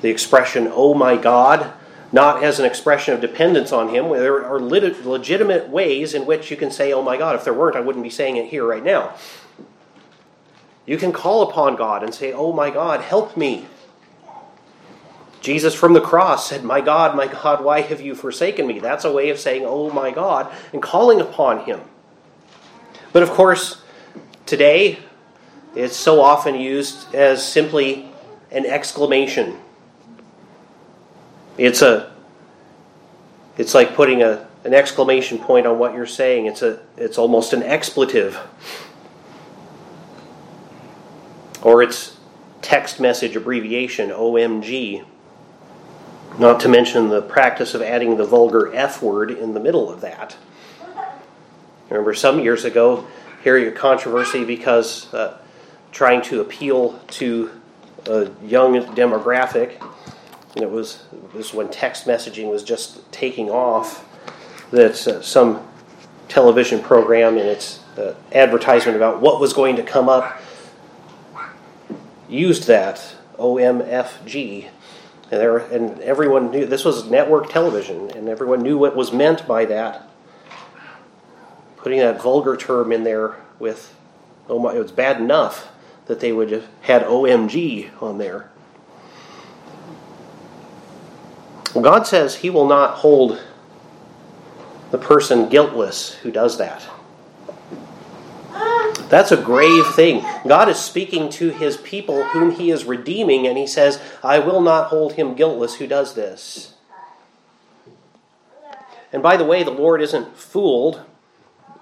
the 0.00 0.08
expression, 0.08 0.70
oh 0.70 0.94
my 0.94 1.16
God, 1.16 1.72
not 2.12 2.42
as 2.42 2.58
an 2.58 2.66
expression 2.66 3.14
of 3.14 3.20
dependence 3.20 3.72
on 3.72 3.88
Him. 3.88 4.08
There 4.10 4.44
are 4.44 4.60
legitimate 4.60 5.68
ways 5.68 6.14
in 6.14 6.26
which 6.26 6.50
you 6.50 6.56
can 6.56 6.70
say, 6.70 6.92
oh 6.92 7.02
my 7.02 7.16
God. 7.16 7.34
If 7.34 7.44
there 7.44 7.54
weren't, 7.54 7.76
I 7.76 7.80
wouldn't 7.80 8.04
be 8.04 8.10
saying 8.10 8.36
it 8.36 8.46
here 8.46 8.64
right 8.64 8.84
now. 8.84 9.14
You 10.86 10.96
can 10.96 11.12
call 11.12 11.48
upon 11.48 11.76
God 11.76 12.02
and 12.02 12.14
say, 12.14 12.32
oh 12.32 12.52
my 12.52 12.70
God, 12.70 13.00
help 13.00 13.36
me. 13.36 13.66
Jesus 15.40 15.74
from 15.74 15.94
the 15.94 16.00
cross 16.00 16.48
said, 16.48 16.64
My 16.64 16.80
God, 16.80 17.16
my 17.16 17.26
God, 17.26 17.64
why 17.64 17.80
have 17.80 18.00
you 18.00 18.14
forsaken 18.14 18.66
me? 18.66 18.78
That's 18.78 19.04
a 19.04 19.12
way 19.12 19.30
of 19.30 19.38
saying, 19.38 19.62
Oh 19.64 19.90
my 19.90 20.10
God, 20.10 20.52
and 20.72 20.82
calling 20.82 21.20
upon 21.20 21.64
Him. 21.64 21.80
But 23.12 23.22
of 23.22 23.30
course, 23.30 23.82
today, 24.44 24.98
it's 25.74 25.96
so 25.96 26.20
often 26.20 26.54
used 26.54 27.14
as 27.14 27.46
simply 27.46 28.10
an 28.50 28.66
exclamation 28.66 29.56
it's 31.60 31.82
a 31.82 32.10
it's 33.58 33.74
like 33.74 33.94
putting 33.94 34.22
a, 34.22 34.48
an 34.64 34.72
exclamation 34.72 35.38
point 35.38 35.66
on 35.66 35.78
what 35.78 35.92
you're 35.92 36.06
saying. 36.06 36.46
It's 36.46 36.62
a 36.62 36.80
it's 36.96 37.18
almost 37.18 37.52
an 37.52 37.62
expletive. 37.62 38.38
Or 41.62 41.82
it's 41.82 42.16
text 42.62 42.98
message 42.98 43.36
abbreviation 43.36 44.08
OMG. 44.08 45.04
Not 46.38 46.60
to 46.60 46.68
mention 46.68 47.10
the 47.10 47.20
practice 47.20 47.74
of 47.74 47.82
adding 47.82 48.16
the 48.16 48.24
vulgar 48.24 48.74
F 48.74 49.02
word 49.02 49.30
in 49.30 49.52
the 49.52 49.60
middle 49.60 49.92
of 49.92 50.00
that. 50.00 50.36
Remember 51.90 52.14
some 52.14 52.40
years 52.40 52.64
ago 52.64 53.06
hearing 53.44 53.66
a 53.66 53.72
controversy 53.72 54.44
because 54.44 55.12
uh, 55.12 55.36
trying 55.92 56.22
to 56.22 56.40
appeal 56.40 56.98
to 57.08 57.50
a 58.06 58.30
young 58.44 58.74
demographic. 58.94 59.80
And 60.54 60.62
it 60.62 60.70
was 60.70 61.04
this 61.34 61.54
when 61.54 61.68
text 61.70 62.06
messaging 62.06 62.50
was 62.50 62.62
just 62.62 63.10
taking 63.12 63.50
off 63.50 64.06
that 64.70 65.06
uh, 65.06 65.22
some 65.22 65.66
television 66.28 66.80
program 66.80 67.36
in 67.36 67.46
its 67.46 67.80
uh, 67.98 68.14
advertisement 68.32 68.96
about 68.96 69.20
what 69.20 69.40
was 69.40 69.52
going 69.52 69.76
to 69.76 69.82
come 69.82 70.08
up 70.08 70.40
used 72.28 72.66
that 72.68 73.16
OMFG 73.38 74.68
and 75.30 75.40
there 75.40 75.58
and 75.58 76.00
everyone 76.00 76.50
knew 76.50 76.66
this 76.66 76.84
was 76.84 77.08
network 77.10 77.50
television 77.50 78.10
and 78.10 78.28
everyone 78.28 78.62
knew 78.62 78.78
what 78.78 78.96
was 78.96 79.12
meant 79.12 79.46
by 79.46 79.64
that. 79.64 80.08
Putting 81.76 81.98
that 82.00 82.20
vulgar 82.22 82.56
term 82.56 82.92
in 82.92 83.04
there 83.04 83.36
with 83.58 83.94
oh 84.48 84.58
my 84.58 84.74
it 84.74 84.78
was 84.78 84.92
bad 84.92 85.20
enough 85.20 85.68
that 86.10 86.18
they 86.18 86.32
would 86.32 86.50
have 86.50 86.66
had 86.82 87.02
OMG 87.04 87.90
on 88.02 88.18
there 88.18 88.50
Well, 91.74 91.84
God 91.84 92.06
says 92.06 92.36
He 92.36 92.50
will 92.50 92.66
not 92.66 92.96
hold 92.96 93.40
the 94.90 94.98
person 94.98 95.48
guiltless 95.48 96.14
who 96.14 96.30
does 96.30 96.58
that. 96.58 96.82
That's 99.08 99.32
a 99.32 99.36
grave 99.36 99.86
thing. 99.94 100.24
God 100.46 100.68
is 100.68 100.78
speaking 100.78 101.30
to 101.30 101.50
his 101.50 101.76
people 101.76 102.22
whom 102.26 102.52
he 102.52 102.70
is 102.70 102.84
redeeming, 102.84 103.46
and 103.46 103.58
he 103.58 103.66
says, 103.66 104.00
I 104.22 104.38
will 104.38 104.60
not 104.60 104.88
hold 104.88 105.14
him 105.14 105.34
guiltless 105.34 105.76
who 105.76 105.88
does 105.88 106.14
this. 106.14 106.74
And 109.12 109.20
by 109.20 109.36
the 109.36 109.44
way, 109.44 109.64
the 109.64 109.72
Lord 109.72 110.00
isn't 110.00 110.36
fooled 110.36 111.02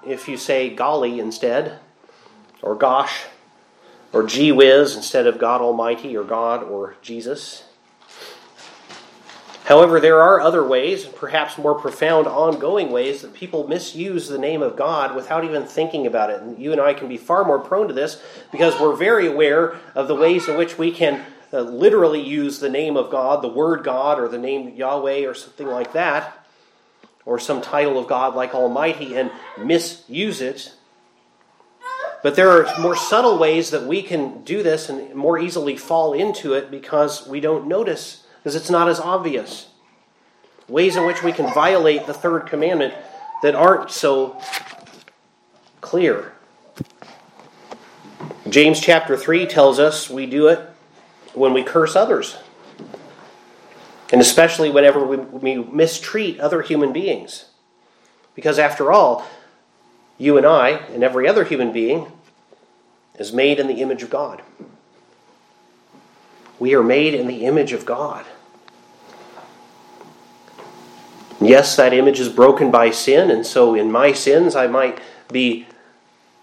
if 0.06 0.26
you 0.26 0.38
say 0.38 0.70
golly 0.70 1.20
instead, 1.20 1.78
or 2.62 2.74
gosh, 2.74 3.24
or 4.12 4.22
gee 4.22 4.52
whiz 4.52 4.96
instead 4.96 5.26
of 5.26 5.38
God 5.38 5.60
Almighty, 5.60 6.16
or 6.16 6.24
God, 6.24 6.62
or 6.62 6.96
Jesus. 7.02 7.64
However, 9.68 10.00
there 10.00 10.18
are 10.22 10.40
other 10.40 10.66
ways, 10.66 11.04
perhaps 11.04 11.58
more 11.58 11.74
profound, 11.74 12.26
ongoing 12.26 12.90
ways, 12.90 13.20
that 13.20 13.34
people 13.34 13.68
misuse 13.68 14.26
the 14.26 14.38
name 14.38 14.62
of 14.62 14.76
God 14.76 15.14
without 15.14 15.44
even 15.44 15.66
thinking 15.66 16.06
about 16.06 16.30
it. 16.30 16.40
And 16.40 16.58
you 16.58 16.72
and 16.72 16.80
I 16.80 16.94
can 16.94 17.06
be 17.06 17.18
far 17.18 17.44
more 17.44 17.58
prone 17.58 17.86
to 17.88 17.92
this 17.92 18.22
because 18.50 18.80
we're 18.80 18.96
very 18.96 19.26
aware 19.26 19.76
of 19.94 20.08
the 20.08 20.14
ways 20.14 20.48
in 20.48 20.56
which 20.56 20.78
we 20.78 20.90
can 20.90 21.22
uh, 21.52 21.60
literally 21.60 22.22
use 22.22 22.60
the 22.60 22.70
name 22.70 22.96
of 22.96 23.10
God, 23.10 23.42
the 23.42 23.48
word 23.48 23.84
God, 23.84 24.18
or 24.18 24.26
the 24.26 24.38
name 24.38 24.74
Yahweh, 24.74 25.26
or 25.26 25.34
something 25.34 25.66
like 25.66 25.92
that, 25.92 26.46
or 27.26 27.38
some 27.38 27.60
title 27.60 27.98
of 27.98 28.06
God 28.06 28.34
like 28.34 28.54
Almighty, 28.54 29.16
and 29.16 29.30
misuse 29.58 30.40
it. 30.40 30.72
But 32.22 32.34
there 32.34 32.50
are 32.50 32.78
more 32.80 32.96
subtle 32.96 33.38
ways 33.38 33.70
that 33.70 33.84
we 33.84 34.02
can 34.02 34.42
do 34.42 34.62
this 34.62 34.88
and 34.88 35.14
more 35.14 35.38
easily 35.38 35.76
fall 35.76 36.12
into 36.12 36.54
it 36.54 36.70
because 36.70 37.26
we 37.26 37.40
don't 37.40 37.68
notice 37.68 38.24
because 38.38 38.56
it's 38.56 38.70
not 38.70 38.88
as 38.88 38.98
obvious. 38.98 39.68
Ways 40.68 40.96
in 40.96 41.06
which 41.06 41.22
we 41.22 41.32
can 41.32 41.52
violate 41.52 42.06
the 42.06 42.14
third 42.14 42.46
commandment 42.46 42.94
that 43.42 43.54
aren't 43.54 43.90
so 43.90 44.40
clear. 45.80 46.32
James 48.48 48.80
chapter 48.80 49.16
3 49.16 49.46
tells 49.46 49.78
us 49.78 50.08
we 50.08 50.26
do 50.26 50.48
it 50.48 50.60
when 51.34 51.52
we 51.52 51.62
curse 51.62 51.94
others. 51.94 52.36
And 54.10 54.20
especially 54.20 54.70
whenever 54.70 55.06
we, 55.06 55.16
we 55.16 55.56
mistreat 55.56 56.40
other 56.40 56.62
human 56.62 56.92
beings. 56.92 57.46
Because 58.34 58.58
after 58.58 58.90
all, 58.90 59.26
you 60.18 60.36
and 60.36 60.44
I, 60.44 60.70
and 60.70 61.02
every 61.04 61.28
other 61.28 61.44
human 61.44 61.72
being, 61.72 62.10
is 63.18 63.32
made 63.32 63.58
in 63.58 63.68
the 63.68 63.80
image 63.80 64.02
of 64.02 64.10
God. 64.10 64.42
We 66.58 66.74
are 66.74 66.82
made 66.82 67.14
in 67.14 67.28
the 67.28 67.46
image 67.46 67.72
of 67.72 67.86
God. 67.86 68.26
Yes, 71.40 71.76
that 71.76 71.94
image 71.94 72.18
is 72.18 72.28
broken 72.28 72.72
by 72.72 72.90
sin, 72.90 73.30
and 73.30 73.46
so 73.46 73.76
in 73.76 73.92
my 73.92 74.12
sins 74.12 74.56
I 74.56 74.66
might 74.66 75.00
be 75.30 75.66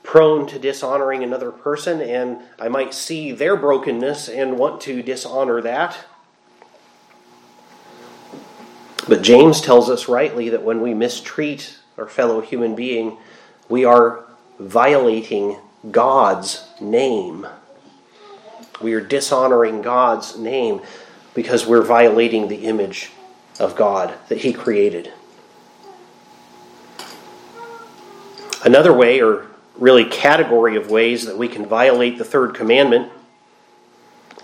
prone 0.03 0.47
to 0.47 0.57
dishonoring 0.57 1.21
another 1.21 1.51
person, 1.51 1.99
and 1.99 2.37
I 2.57 2.69
might 2.69 2.93
see 2.93 3.33
their 3.33 3.57
brokenness 3.57 4.29
and 4.29 4.57
want 4.57 4.79
to 4.81 5.03
dishonor 5.03 5.59
that. 5.61 5.97
But 9.07 9.21
James 9.21 9.59
tells 9.59 9.89
us 9.89 10.07
rightly 10.07 10.47
that 10.49 10.63
when 10.63 10.79
we 10.81 10.93
mistreat 10.93 11.77
our 11.97 12.07
fellow 12.07 12.39
human 12.39 12.73
being, 12.75 13.17
we 13.69 13.85
are 13.85 14.23
violating 14.59 15.57
God's 15.91 16.67
name. 16.79 17.47
We 18.81 18.93
are 18.93 19.01
dishonoring 19.01 19.81
God's 19.81 20.37
name 20.37 20.81
because 21.33 21.65
we're 21.65 21.81
violating 21.81 22.47
the 22.47 22.65
image 22.65 23.11
of 23.59 23.75
God 23.75 24.13
that 24.29 24.39
He 24.39 24.53
created. 24.53 25.11
Another 28.63 28.93
way, 28.93 29.21
or 29.21 29.47
really 29.77 30.05
category 30.05 30.75
of 30.75 30.89
ways 30.89 31.25
that 31.25 31.37
we 31.37 31.47
can 31.47 31.65
violate 31.65 32.17
the 32.17 32.23
third 32.23 32.55
commandment, 32.55 33.11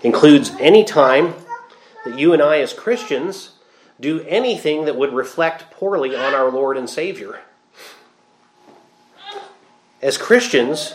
includes 0.02 0.52
any 0.60 0.84
time 0.84 1.34
that 2.04 2.18
you 2.18 2.32
and 2.32 2.42
I, 2.42 2.60
as 2.60 2.72
Christians, 2.72 3.50
do 4.00 4.20
anything 4.22 4.84
that 4.84 4.96
would 4.96 5.12
reflect 5.12 5.70
poorly 5.70 6.14
on 6.14 6.34
our 6.34 6.50
Lord 6.50 6.76
and 6.76 6.88
Savior. 6.88 7.40
As 10.02 10.18
Christians, 10.18 10.94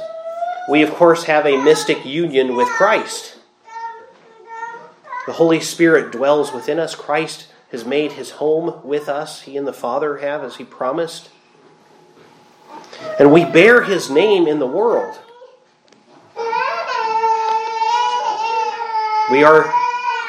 we 0.69 0.83
of 0.83 0.93
course 0.93 1.23
have 1.23 1.45
a 1.45 1.63
mystic 1.63 2.05
union 2.05 2.57
with 2.57 2.67
Christ. 2.67 3.37
The 5.25 5.33
Holy 5.33 5.61
Spirit 5.61 6.11
dwells 6.11 6.51
within 6.51 6.77
us. 6.77 6.93
Christ 6.93 7.47
has 7.71 7.85
made 7.85 8.13
his 8.13 8.31
home 8.31 8.81
with 8.83 9.07
us. 9.07 9.43
He 9.43 9.55
and 9.55 9.65
the 9.65 9.71
Father 9.71 10.17
have, 10.17 10.43
as 10.43 10.57
he 10.57 10.65
promised. 10.65 11.29
And 13.17 13.31
we 13.31 13.45
bear 13.45 13.83
his 13.83 14.09
name 14.09 14.45
in 14.45 14.59
the 14.59 14.67
world. 14.67 15.17
We 19.31 19.43
are 19.43 19.71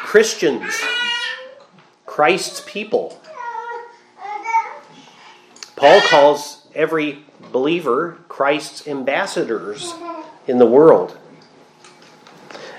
Christians, 0.02 0.80
Christ's 2.06 2.62
people. 2.64 3.20
Paul 5.74 6.00
calls 6.02 6.66
every 6.74 7.24
believer 7.52 8.18
Christ's 8.28 8.86
ambassadors 8.86 9.94
in 10.46 10.58
the 10.58 10.66
world. 10.66 11.16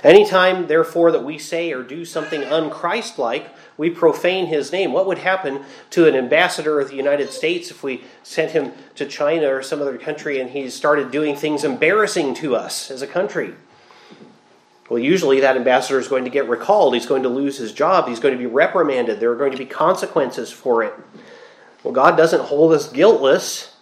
Anytime, 0.03 0.67
therefore, 0.67 1.11
that 1.11 1.23
we 1.23 1.37
say 1.37 1.73
or 1.73 1.83
do 1.83 2.05
something 2.05 2.41
unchristlike, 2.41 3.49
we 3.77 3.89
profane 3.89 4.47
his 4.47 4.71
name. 4.71 4.91
What 4.93 5.07
would 5.07 5.19
happen 5.19 5.63
to 5.91 6.07
an 6.07 6.15
ambassador 6.15 6.79
of 6.79 6.89
the 6.89 6.95
United 6.95 7.31
States 7.31 7.71
if 7.71 7.83
we 7.83 8.03
sent 8.23 8.51
him 8.51 8.73
to 8.95 9.05
China 9.05 9.47
or 9.53 9.61
some 9.61 9.81
other 9.81 9.97
country 9.97 10.39
and 10.39 10.49
he 10.49 10.69
started 10.69 11.11
doing 11.11 11.35
things 11.35 11.63
embarrassing 11.63 12.33
to 12.35 12.55
us 12.55 12.91
as 12.91 13.01
a 13.01 13.07
country? 13.07 13.53
Well, 14.89 14.99
usually 14.99 15.39
that 15.41 15.55
ambassador 15.55 15.99
is 15.99 16.07
going 16.07 16.23
to 16.23 16.29
get 16.29 16.49
recalled. 16.49 16.93
He's 16.93 17.05
going 17.05 17.23
to 17.23 17.29
lose 17.29 17.57
his 17.57 17.71
job. 17.71 18.07
He's 18.07 18.19
going 18.19 18.33
to 18.33 18.39
be 18.39 18.47
reprimanded. 18.47 19.19
There 19.19 19.31
are 19.31 19.37
going 19.37 19.51
to 19.51 19.57
be 19.57 19.65
consequences 19.65 20.51
for 20.51 20.83
it. 20.83 20.93
Well, 21.83 21.93
God 21.93 22.17
doesn't 22.17 22.41
hold 22.41 22.73
us 22.73 22.91
guiltless 22.91 23.75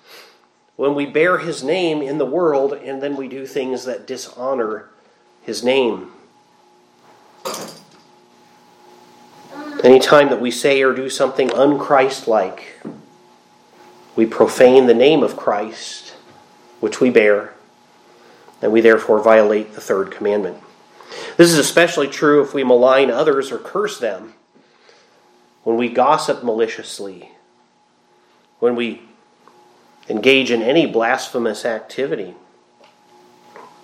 when 0.78 0.94
we 0.96 1.06
bear 1.06 1.40
his 1.40 1.64
name 1.64 2.02
in 2.02 2.20
the 2.20 2.26
world 2.26 2.72
and 2.72 3.02
then 3.02 3.18
we 3.18 3.28
do 3.28 3.46
things 3.46 3.84
that 3.84 4.08
dishonor 4.08 4.90
his 5.42 5.64
name. 5.64 6.12
Anytime 9.84 10.30
that 10.30 10.40
we 10.40 10.52
say 10.52 10.82
or 10.82 10.94
do 10.94 11.10
something 11.10 11.50
unchristlike, 11.50 12.62
we 14.16 14.26
profane 14.26 14.88
the 14.88 14.94
name 14.94 15.24
of 15.24 15.36
Christ, 15.36 16.16
which 16.80 17.02
we 17.02 17.10
bear, 17.10 17.54
and 18.62 18.72
we 18.72 18.82
therefore 18.82 19.22
violate 19.22 19.74
the 19.74 19.82
third 19.82 20.12
commandment. 20.12 20.58
This 21.38 21.52
is 21.52 21.58
especially 21.58 22.08
true 22.08 22.42
if 22.42 22.54
we 22.54 22.64
malign 22.64 23.10
others 23.10 23.52
or 23.52 23.58
curse 23.58 24.00
them, 24.00 24.34
when 25.64 25.78
we 25.78 25.90
gossip 25.90 26.44
maliciously, 26.44 27.32
when 28.60 28.76
we 28.76 29.07
engage 30.10 30.52
in 30.52 30.62
any 30.62 30.86
blasphemous 30.86 31.66
activity. 31.66 32.36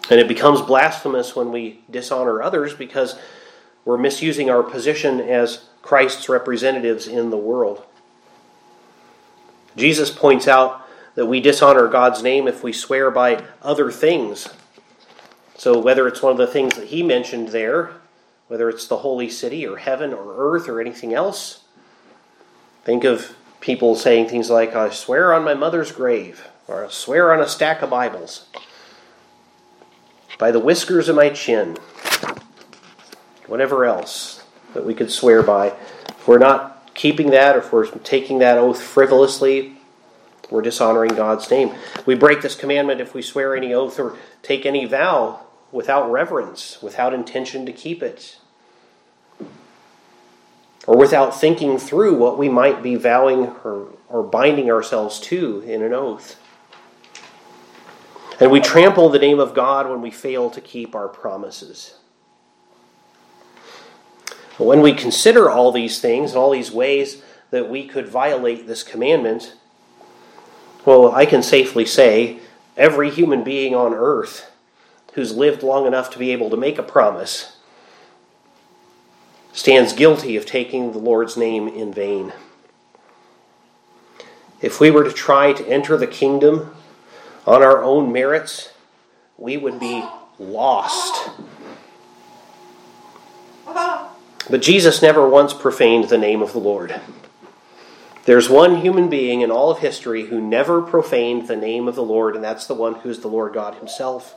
And 0.09 0.19
it 0.19 0.27
becomes 0.27 0.61
blasphemous 0.61 1.35
when 1.35 1.51
we 1.51 1.81
dishonor 1.89 2.41
others 2.41 2.73
because 2.73 3.17
we're 3.85 3.97
misusing 3.97 4.49
our 4.49 4.63
position 4.63 5.19
as 5.19 5.65
Christ's 5.81 6.29
representatives 6.29 7.07
in 7.07 7.29
the 7.29 7.37
world. 7.37 7.83
Jesus 9.75 10.09
points 10.09 10.47
out 10.47 10.81
that 11.15 11.25
we 11.25 11.39
dishonor 11.39 11.87
God's 11.87 12.23
name 12.23 12.47
if 12.47 12.63
we 12.63 12.73
swear 12.73 13.11
by 13.11 13.43
other 13.61 13.91
things. 13.91 14.49
So, 15.57 15.79
whether 15.79 16.07
it's 16.07 16.21
one 16.21 16.31
of 16.31 16.37
the 16.37 16.47
things 16.47 16.75
that 16.75 16.87
he 16.87 17.03
mentioned 17.03 17.49
there, 17.49 17.93
whether 18.47 18.69
it's 18.69 18.87
the 18.87 18.97
holy 18.97 19.29
city 19.29 19.65
or 19.65 19.77
heaven 19.77 20.13
or 20.13 20.35
earth 20.35 20.67
or 20.67 20.81
anything 20.81 21.13
else, 21.13 21.63
think 22.83 23.03
of 23.03 23.35
people 23.63 23.95
saying 23.95 24.27
things 24.27 24.49
like, 24.49 24.75
I 24.75 24.89
swear 24.89 25.33
on 25.33 25.45
my 25.45 25.53
mother's 25.53 25.93
grave, 25.93 26.49
or 26.67 26.83
I 26.83 26.89
swear 26.89 27.31
on 27.31 27.39
a 27.39 27.47
stack 27.47 27.81
of 27.81 27.89
Bibles, 27.89 28.45
by 30.37 30.51
the 30.51 30.59
whiskers 30.59 31.07
of 31.07 31.15
my 31.15 31.29
chin, 31.29 31.77
whatever 33.47 33.85
else 33.85 34.43
that 34.73 34.85
we 34.85 34.93
could 34.93 35.09
swear 35.09 35.41
by. 35.41 35.67
If 36.09 36.27
we're 36.27 36.39
not 36.39 36.93
keeping 36.93 37.31
that, 37.31 37.55
or 37.55 37.59
if 37.59 37.71
we're 37.71 37.87
taking 37.87 38.39
that 38.39 38.57
oath 38.57 38.81
frivolously, 38.81 39.77
we're 40.49 40.61
dishonoring 40.61 41.15
God's 41.15 41.49
name. 41.49 41.73
We 42.05 42.15
break 42.15 42.41
this 42.41 42.55
commandment 42.55 42.99
if 42.99 43.13
we 43.13 43.21
swear 43.21 43.55
any 43.55 43.73
oath 43.73 43.97
or 43.97 44.17
take 44.41 44.65
any 44.65 44.83
vow 44.83 45.39
without 45.71 46.11
reverence, 46.11 46.81
without 46.81 47.13
intention 47.13 47.65
to 47.65 47.71
keep 47.71 48.03
it 48.03 48.39
or 50.85 50.97
without 50.97 51.39
thinking 51.39 51.77
through 51.77 52.15
what 52.15 52.37
we 52.37 52.49
might 52.49 52.83
be 52.83 52.95
vowing 52.95 53.47
or, 53.63 53.87
or 54.09 54.23
binding 54.23 54.69
ourselves 54.69 55.19
to 55.19 55.61
in 55.61 55.81
an 55.81 55.93
oath. 55.93 56.39
And 58.39 58.51
we 58.51 58.59
trample 58.59 59.09
the 59.09 59.19
name 59.19 59.39
of 59.39 59.53
God 59.53 59.89
when 59.89 60.01
we 60.01 60.11
fail 60.11 60.49
to 60.49 60.59
keep 60.59 60.95
our 60.95 61.07
promises. 61.07 61.95
But 64.57 64.65
when 64.65 64.81
we 64.81 64.93
consider 64.93 65.49
all 65.49 65.71
these 65.71 66.01
things 66.01 66.31
and 66.31 66.39
all 66.39 66.51
these 66.51 66.71
ways 66.71 67.23
that 67.51 67.69
we 67.69 67.87
could 67.87 68.07
violate 68.07 68.67
this 68.67 68.83
commandment, 68.83 69.55
well, 70.85 71.11
I 71.11 71.25
can 71.25 71.41
safely 71.41 71.85
say 71.85 72.39
every 72.75 73.09
human 73.09 73.43
being 73.43 73.73
on 73.73 73.93
earth 73.93 74.51
who's 75.13 75.35
lived 75.35 75.63
long 75.63 75.85
enough 75.85 76.09
to 76.11 76.19
be 76.19 76.31
able 76.31 76.49
to 76.49 76.57
make 76.57 76.77
a 76.77 76.83
promise 76.83 77.52
stands 79.53 79.93
guilty 79.93 80.35
of 80.35 80.45
taking 80.45 80.91
the 80.91 80.97
Lord's 80.97 81.37
name 81.37 81.67
in 81.67 81.93
vain. 81.93 82.33
If 84.61 84.79
we 84.79 84.91
were 84.91 85.03
to 85.03 85.11
try 85.11 85.53
to 85.53 85.67
enter 85.67 85.95
the 85.95 86.07
kingdom 86.07 86.75
on 87.45 87.61
our 87.61 87.83
own 87.83 88.11
merits, 88.11 88.73
we 89.37 89.57
would 89.57 89.79
be 89.79 90.03
lost. 90.39 91.29
But 94.49 94.61
Jesus 94.61 95.01
never 95.01 95.27
once 95.27 95.53
profaned 95.53 96.05
the 96.05 96.17
name 96.17 96.41
of 96.41 96.51
the 96.51 96.59
Lord. 96.59 96.99
There's 98.25 98.49
one 98.49 98.77
human 98.77 99.09
being 99.09 99.41
in 99.41 99.51
all 99.51 99.71
of 99.71 99.79
history 99.79 100.27
who 100.27 100.41
never 100.41 100.81
profaned 100.81 101.47
the 101.47 101.55
name 101.55 101.87
of 101.87 101.95
the 101.95 102.03
Lord, 102.03 102.35
and 102.35 102.43
that's 102.43 102.65
the 102.65 102.73
one 102.73 102.95
who's 102.95 103.19
the 103.19 103.27
Lord 103.27 103.53
God 103.53 103.75
Himself. 103.75 104.35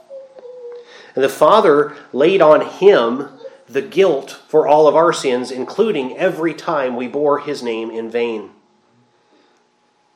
And 1.14 1.22
the 1.22 1.28
Father 1.28 1.96
laid 2.12 2.42
on 2.42 2.62
Him 2.66 3.28
the 3.68 3.82
guilt 3.82 4.40
for 4.48 4.66
all 4.66 4.86
of 4.86 4.94
our 4.94 5.12
sins, 5.12 5.50
including 5.50 6.16
every 6.16 6.54
time 6.54 6.96
we 6.96 7.08
bore 7.08 7.40
his 7.40 7.62
name 7.62 7.90
in 7.90 8.10
vain. 8.10 8.50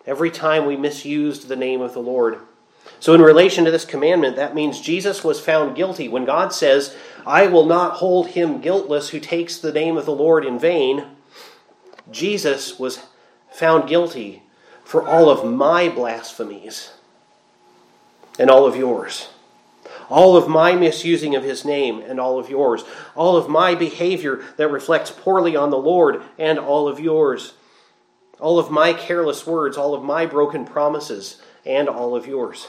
Every 0.07 0.31
time 0.31 0.67
we 0.67 0.77
misused 0.77 1.49
the 1.49 1.57
name 1.57 1.81
of 1.81 1.93
the 1.93 2.01
Lord. 2.01 2.39
So, 2.99 3.15
in 3.15 3.21
relation 3.23 3.65
to 3.65 3.71
this 3.71 3.85
commandment, 3.85 4.37
that 4.37 4.55
means 4.55 4.81
Jesus 4.81 5.23
was 5.23 5.41
found 5.41 5.77
guilty. 5.77 6.09
When 6.09 6.25
God 6.25 6.53
says, 6.53 6.97
I 7.27 7.47
will 7.47 7.67
not 7.67 7.95
hold 7.95 8.29
him 8.29 8.61
guiltless 8.61 9.11
who 9.11 9.21
takes 9.21 9.59
the 9.59 9.73
name 9.73 9.97
of 9.97 10.07
the 10.07 10.15
Lord 10.15 10.45
in 10.45 10.59
vain, 10.59 11.07
Jesus 12.11 12.79
was 12.79 13.01
found 13.51 13.89
guilty 13.89 14.43
for 14.85 15.07
all 15.07 15.29
of 15.29 15.49
my 15.49 15.89
blasphemies 15.89 16.93
and 18.39 18.51
all 18.51 18.67
of 18.67 18.77
yours 18.77 19.29
all 20.11 20.37
of 20.37 20.49
my 20.49 20.75
misusing 20.75 21.35
of 21.35 21.45
his 21.45 21.65
name 21.65 22.01
and 22.01 22.21
all 22.21 22.39
of 22.39 22.51
yours, 22.51 22.85
all 23.15 23.37
of 23.37 23.49
my 23.49 23.75
behavior 23.75 24.43
that 24.57 24.69
reflects 24.69 25.11
poorly 25.11 25.57
on 25.57 25.71
the 25.71 25.79
Lord 25.79 26.23
and 26.39 26.59
all 26.59 26.89
of 26.89 27.01
yours, 27.01 27.55
all 28.39 28.59
of 28.59 28.71
my 28.71 28.93
careless 28.93 29.47
words, 29.47 29.77
all 29.77 29.95
of 29.95 30.03
my 30.03 30.27
broken 30.27 30.65
promises 30.65 31.41
and 31.65 31.89
all 31.89 32.17
of 32.17 32.27
yours. 32.27 32.69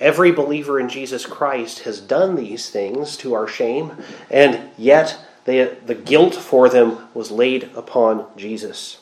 Every 0.00 0.30
believer 0.30 0.78
in 0.78 0.88
Jesus 0.88 1.26
Christ 1.26 1.80
has 1.80 2.00
done 2.00 2.36
these 2.36 2.70
things 2.70 3.16
to 3.16 3.34
our 3.34 3.48
shame, 3.48 3.92
and 4.30 4.70
yet 4.78 5.18
they, 5.44 5.64
the 5.64 5.96
guilt 5.96 6.36
for 6.36 6.68
them 6.68 7.08
was 7.14 7.32
laid 7.32 7.70
upon 7.74 8.26
Jesus. 8.36 8.98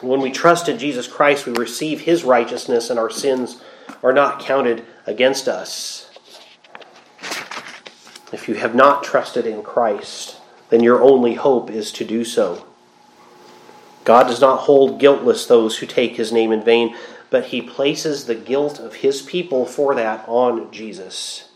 When 0.00 0.20
we 0.20 0.30
trust 0.30 0.68
in 0.68 0.78
Jesus 0.78 1.06
Christ, 1.06 1.46
we 1.46 1.52
receive 1.52 2.02
his 2.02 2.24
righteousness, 2.24 2.90
and 2.90 2.98
our 2.98 3.10
sins 3.10 3.62
are 4.02 4.12
not 4.12 4.40
counted 4.40 4.84
against 5.06 5.48
us. 5.48 6.10
If 8.32 8.48
you 8.48 8.54
have 8.54 8.74
not 8.74 9.04
trusted 9.04 9.46
in 9.46 9.62
Christ, 9.62 10.36
then 10.68 10.82
your 10.82 11.02
only 11.02 11.34
hope 11.34 11.70
is 11.70 11.92
to 11.92 12.04
do 12.04 12.24
so. 12.24 12.66
God 14.04 14.24
does 14.24 14.40
not 14.40 14.60
hold 14.60 15.00
guiltless 15.00 15.46
those 15.46 15.78
who 15.78 15.86
take 15.86 16.16
his 16.16 16.32
name 16.32 16.52
in 16.52 16.62
vain, 16.62 16.94
but 17.30 17.46
he 17.46 17.62
places 17.62 18.26
the 18.26 18.34
guilt 18.34 18.78
of 18.78 18.96
his 18.96 19.22
people 19.22 19.64
for 19.64 19.94
that 19.94 20.24
on 20.28 20.70
Jesus. 20.70 21.48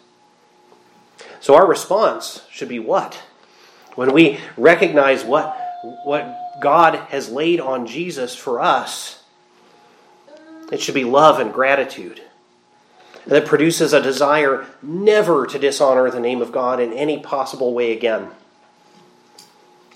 So 1.41 1.55
our 1.55 1.67
response 1.67 2.45
should 2.51 2.69
be 2.69 2.79
what? 2.79 3.23
When 3.95 4.13
we 4.13 4.41
recognize 4.57 5.25
what, 5.25 5.57
what 5.83 6.37
God 6.61 6.95
has 7.11 7.31
laid 7.31 7.61
on 7.61 7.87
Jesus 7.87 8.35
for 8.35 8.61
us, 8.61 9.23
it 10.71 10.81
should 10.81 10.95
be 10.95 11.05
love 11.05 11.41
and 11.41 11.53
gratitude. 11.53 12.23
That 13.27 13.47
produces 13.47 13.93
a 13.93 14.03
desire 14.03 14.67
never 14.83 15.47
to 15.47 15.59
dishonor 15.59 16.11
the 16.11 16.21
name 16.21 16.41
of 16.41 16.53
God 16.53 16.81
in 16.81 16.93
any 16.93 17.19
possible 17.19 17.75
way 17.75 17.93
again, 17.93 18.29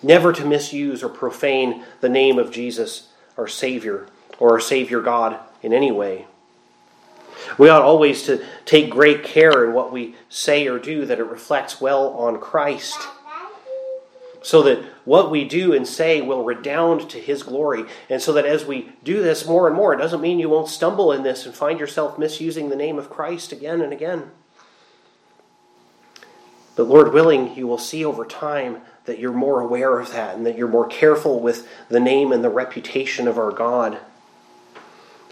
never 0.03 0.33
to 0.33 0.45
misuse 0.45 1.03
or 1.03 1.09
profane 1.09 1.85
the 2.01 2.09
name 2.09 2.39
of 2.39 2.51
Jesus, 2.51 3.09
our 3.37 3.49
Savior, 3.49 4.07
or 4.39 4.53
our 4.53 4.61
Savior 4.61 5.01
God 5.01 5.39
in 5.63 5.73
any 5.73 5.91
way. 5.91 6.27
We 7.59 7.69
ought 7.69 7.83
always 7.83 8.25
to 8.25 8.45
take 8.65 8.91
great 8.91 9.25
care 9.25 9.65
in 9.65 9.73
what 9.73 9.93
we 9.93 10.17
say 10.29 10.67
or 10.67 10.79
do 10.79 11.07
that 11.07 11.19
it 11.19 11.25
reflects 11.25 11.81
well 11.81 12.09
on 12.11 12.41
Christ 12.41 12.99
so 14.45 14.63
that 14.63 14.79
what 15.07 15.31
we 15.31 15.43
do 15.43 15.73
and 15.73 15.89
say 15.89 16.21
will 16.21 16.45
redound 16.45 17.09
to 17.09 17.19
His 17.19 17.43
glory. 17.43 17.87
And 18.11 18.21
so 18.21 18.35
that 18.35 18.45
as 18.45 18.67
we 18.67 18.93
do 19.03 19.23
this 19.23 19.47
more 19.47 19.67
and 19.67 19.75
more, 19.75 19.95
it 19.95 19.97
doesn't 19.97 20.21
mean 20.21 20.39
you 20.39 20.51
won't 20.51 20.69
stumble 20.69 21.13
in 21.13 21.23
this 21.23 21.47
and 21.47 21.55
find 21.55 21.81
yourself 21.81 22.19
misusing 22.19 22.69
the 22.69 22.77
name 22.77 22.99
of 22.99 23.09
Christ 23.09 23.53
again 23.53 23.81
and 23.81 23.91
again. 23.91 24.31
But 26.77 26.85
Lord 26.85 27.15
willing, 27.15 27.57
you 27.57 27.67
will 27.67 27.79
see 27.79 28.05
over 28.05 28.27
time 28.27 28.83
that 29.07 29.19
you're 29.19 29.33
more 29.33 29.63
aware 29.63 29.99
of 29.99 30.13
that 30.13 30.37
and 30.37 30.45
that 30.45 30.59
you're 30.59 30.69
more 30.69 30.89
careful 30.89 31.41
with 31.41 31.67
the 31.89 32.01
name 32.01 32.31
and 32.31 32.45
the 32.45 32.51
reputation 32.51 33.27
of 33.27 33.39
our 33.39 33.51
God. 33.51 33.99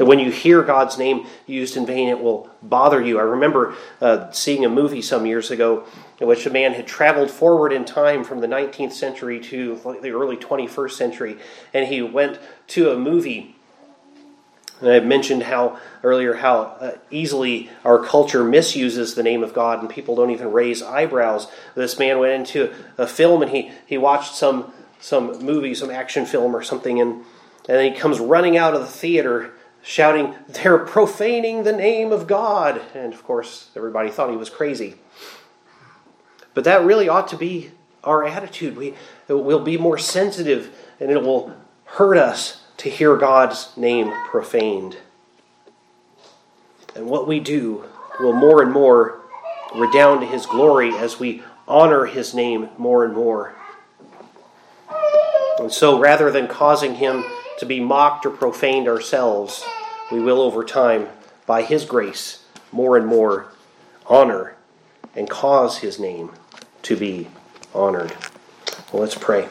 That 0.02 0.06
when 0.06 0.18
you 0.18 0.32
hear 0.32 0.64
God's 0.64 0.98
name 0.98 1.28
used 1.46 1.76
in 1.76 1.86
vain, 1.86 2.08
it 2.08 2.20
will 2.20 2.50
bother 2.60 3.00
you. 3.00 3.20
I 3.20 3.22
remember 3.22 3.76
uh, 4.00 4.32
seeing 4.32 4.64
a 4.64 4.68
movie 4.68 5.00
some 5.00 5.26
years 5.26 5.52
ago 5.52 5.84
in 6.18 6.26
which 6.26 6.44
a 6.44 6.50
man 6.50 6.72
had 6.72 6.88
traveled 6.88 7.30
forward 7.30 7.72
in 7.72 7.84
time 7.84 8.24
from 8.24 8.40
the 8.40 8.48
19th 8.48 8.90
century 8.90 9.38
to 9.38 9.76
the 10.02 10.10
early 10.10 10.36
21st 10.36 10.90
century, 10.90 11.38
and 11.72 11.86
he 11.86 12.02
went 12.02 12.40
to 12.66 12.90
a 12.90 12.98
movie 12.98 13.54
And 14.80 14.90
I 14.90 14.98
mentioned 14.98 15.44
how 15.44 15.78
earlier 16.02 16.34
how 16.34 16.62
uh, 16.80 16.96
easily 17.12 17.70
our 17.84 18.04
culture 18.04 18.42
misuses 18.42 19.14
the 19.14 19.22
name 19.22 19.44
of 19.44 19.54
God, 19.54 19.78
and 19.78 19.88
people 19.88 20.16
don't 20.16 20.30
even 20.30 20.50
raise 20.50 20.82
eyebrows. 20.82 21.46
This 21.76 21.96
man 21.96 22.18
went 22.18 22.32
into 22.32 22.74
a 22.98 23.06
film 23.06 23.40
and 23.40 23.52
he, 23.52 23.70
he 23.86 23.98
watched 23.98 24.34
some 24.34 24.72
some 24.98 25.44
movie, 25.44 25.76
some 25.76 25.90
action 25.90 26.26
film 26.26 26.56
or 26.56 26.62
something, 26.64 27.00
and 27.00 27.24
and 27.68 27.78
then 27.78 27.92
he 27.92 27.96
comes 27.96 28.18
running 28.18 28.56
out 28.56 28.74
of 28.74 28.80
the 28.80 28.88
theater 28.88 29.52
shouting, 29.82 30.34
"They're 30.48 30.78
profaning 30.78 31.64
the 31.64 31.72
name 31.72 32.12
of 32.12 32.26
God!" 32.26 32.80
And 32.94 33.12
of 33.12 33.24
course, 33.24 33.68
everybody 33.76 34.10
thought 34.10 34.30
he 34.30 34.36
was 34.36 34.50
crazy. 34.50 34.96
But 36.54 36.64
that 36.64 36.84
really 36.84 37.08
ought 37.08 37.28
to 37.28 37.36
be 37.36 37.72
our 38.04 38.24
attitude. 38.24 38.76
We 38.76 38.94
will 39.28 39.60
be 39.60 39.78
more 39.78 39.98
sensitive, 39.98 40.70
and 41.00 41.10
it 41.10 41.22
will 41.22 41.52
hurt 41.84 42.16
us 42.16 42.62
to 42.78 42.90
hear 42.90 43.16
God's 43.16 43.76
name 43.76 44.12
profaned. 44.30 44.96
And 46.94 47.06
what 47.06 47.26
we 47.26 47.40
do 47.40 47.84
will 48.20 48.32
more 48.32 48.60
and 48.60 48.72
more 48.72 49.20
redound 49.74 50.20
to 50.20 50.26
His 50.26 50.46
glory 50.46 50.94
as 50.94 51.18
we 51.18 51.42
honor 51.66 52.04
His 52.04 52.34
name 52.34 52.68
more 52.76 53.04
and 53.04 53.14
more. 53.14 53.54
And 55.58 55.72
so, 55.72 55.98
rather 55.98 56.30
than 56.30 56.48
causing 56.48 56.96
Him 56.96 57.24
to 57.62 57.66
be 57.66 57.78
mocked 57.78 58.26
or 58.26 58.30
profaned 58.30 58.88
ourselves, 58.88 59.64
we 60.10 60.18
will, 60.18 60.40
over 60.40 60.64
time, 60.64 61.06
by 61.46 61.62
His 61.62 61.84
grace, 61.84 62.44
more 62.72 62.96
and 62.96 63.06
more 63.06 63.52
honor 64.04 64.56
and 65.14 65.30
cause 65.30 65.78
His 65.78 65.96
name 66.00 66.32
to 66.82 66.96
be 66.96 67.28
honored. 67.72 68.16
Well, 68.92 69.00
let's 69.00 69.14
pray. 69.14 69.48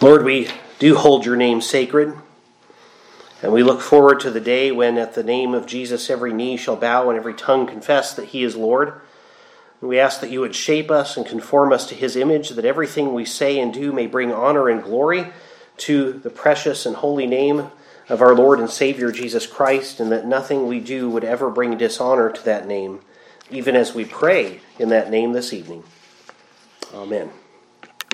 Lord, 0.00 0.24
we 0.24 0.46
do 0.78 0.94
hold 0.94 1.26
your 1.26 1.34
name 1.34 1.60
sacred. 1.60 2.16
And 3.42 3.52
we 3.52 3.64
look 3.64 3.80
forward 3.80 4.20
to 4.20 4.30
the 4.30 4.40
day 4.40 4.70
when, 4.70 4.98
at 4.98 5.14
the 5.14 5.24
name 5.24 5.52
of 5.52 5.66
Jesus, 5.66 6.08
every 6.08 6.32
knee 6.32 6.56
shall 6.56 6.76
bow 6.76 7.10
and 7.10 7.18
every 7.18 7.34
tongue 7.34 7.66
confess 7.66 8.14
that 8.14 8.26
he 8.26 8.44
is 8.44 8.54
Lord. 8.54 8.92
We 9.80 9.98
ask 9.98 10.20
that 10.20 10.30
you 10.30 10.42
would 10.42 10.54
shape 10.54 10.92
us 10.92 11.16
and 11.16 11.26
conform 11.26 11.72
us 11.72 11.88
to 11.88 11.96
his 11.96 12.14
image, 12.14 12.50
that 12.50 12.64
everything 12.64 13.12
we 13.12 13.24
say 13.24 13.58
and 13.58 13.74
do 13.74 13.92
may 13.92 14.06
bring 14.06 14.32
honor 14.32 14.68
and 14.68 14.80
glory 14.80 15.32
to 15.78 16.12
the 16.12 16.30
precious 16.30 16.86
and 16.86 16.96
holy 16.96 17.26
name 17.26 17.70
of 18.08 18.22
our 18.22 18.34
Lord 18.34 18.60
and 18.60 18.70
Savior 18.70 19.10
Jesus 19.10 19.46
Christ, 19.46 20.00
and 20.00 20.12
that 20.12 20.26
nothing 20.26 20.66
we 20.66 20.80
do 20.80 21.10
would 21.10 21.24
ever 21.24 21.50
bring 21.50 21.76
dishonor 21.76 22.30
to 22.30 22.44
that 22.44 22.66
name, 22.66 23.00
even 23.50 23.74
as 23.74 23.94
we 23.94 24.04
pray 24.04 24.60
in 24.78 24.90
that 24.90 25.10
name 25.10 25.32
this 25.32 25.52
evening. 25.52 25.82
Amen. 26.94 27.30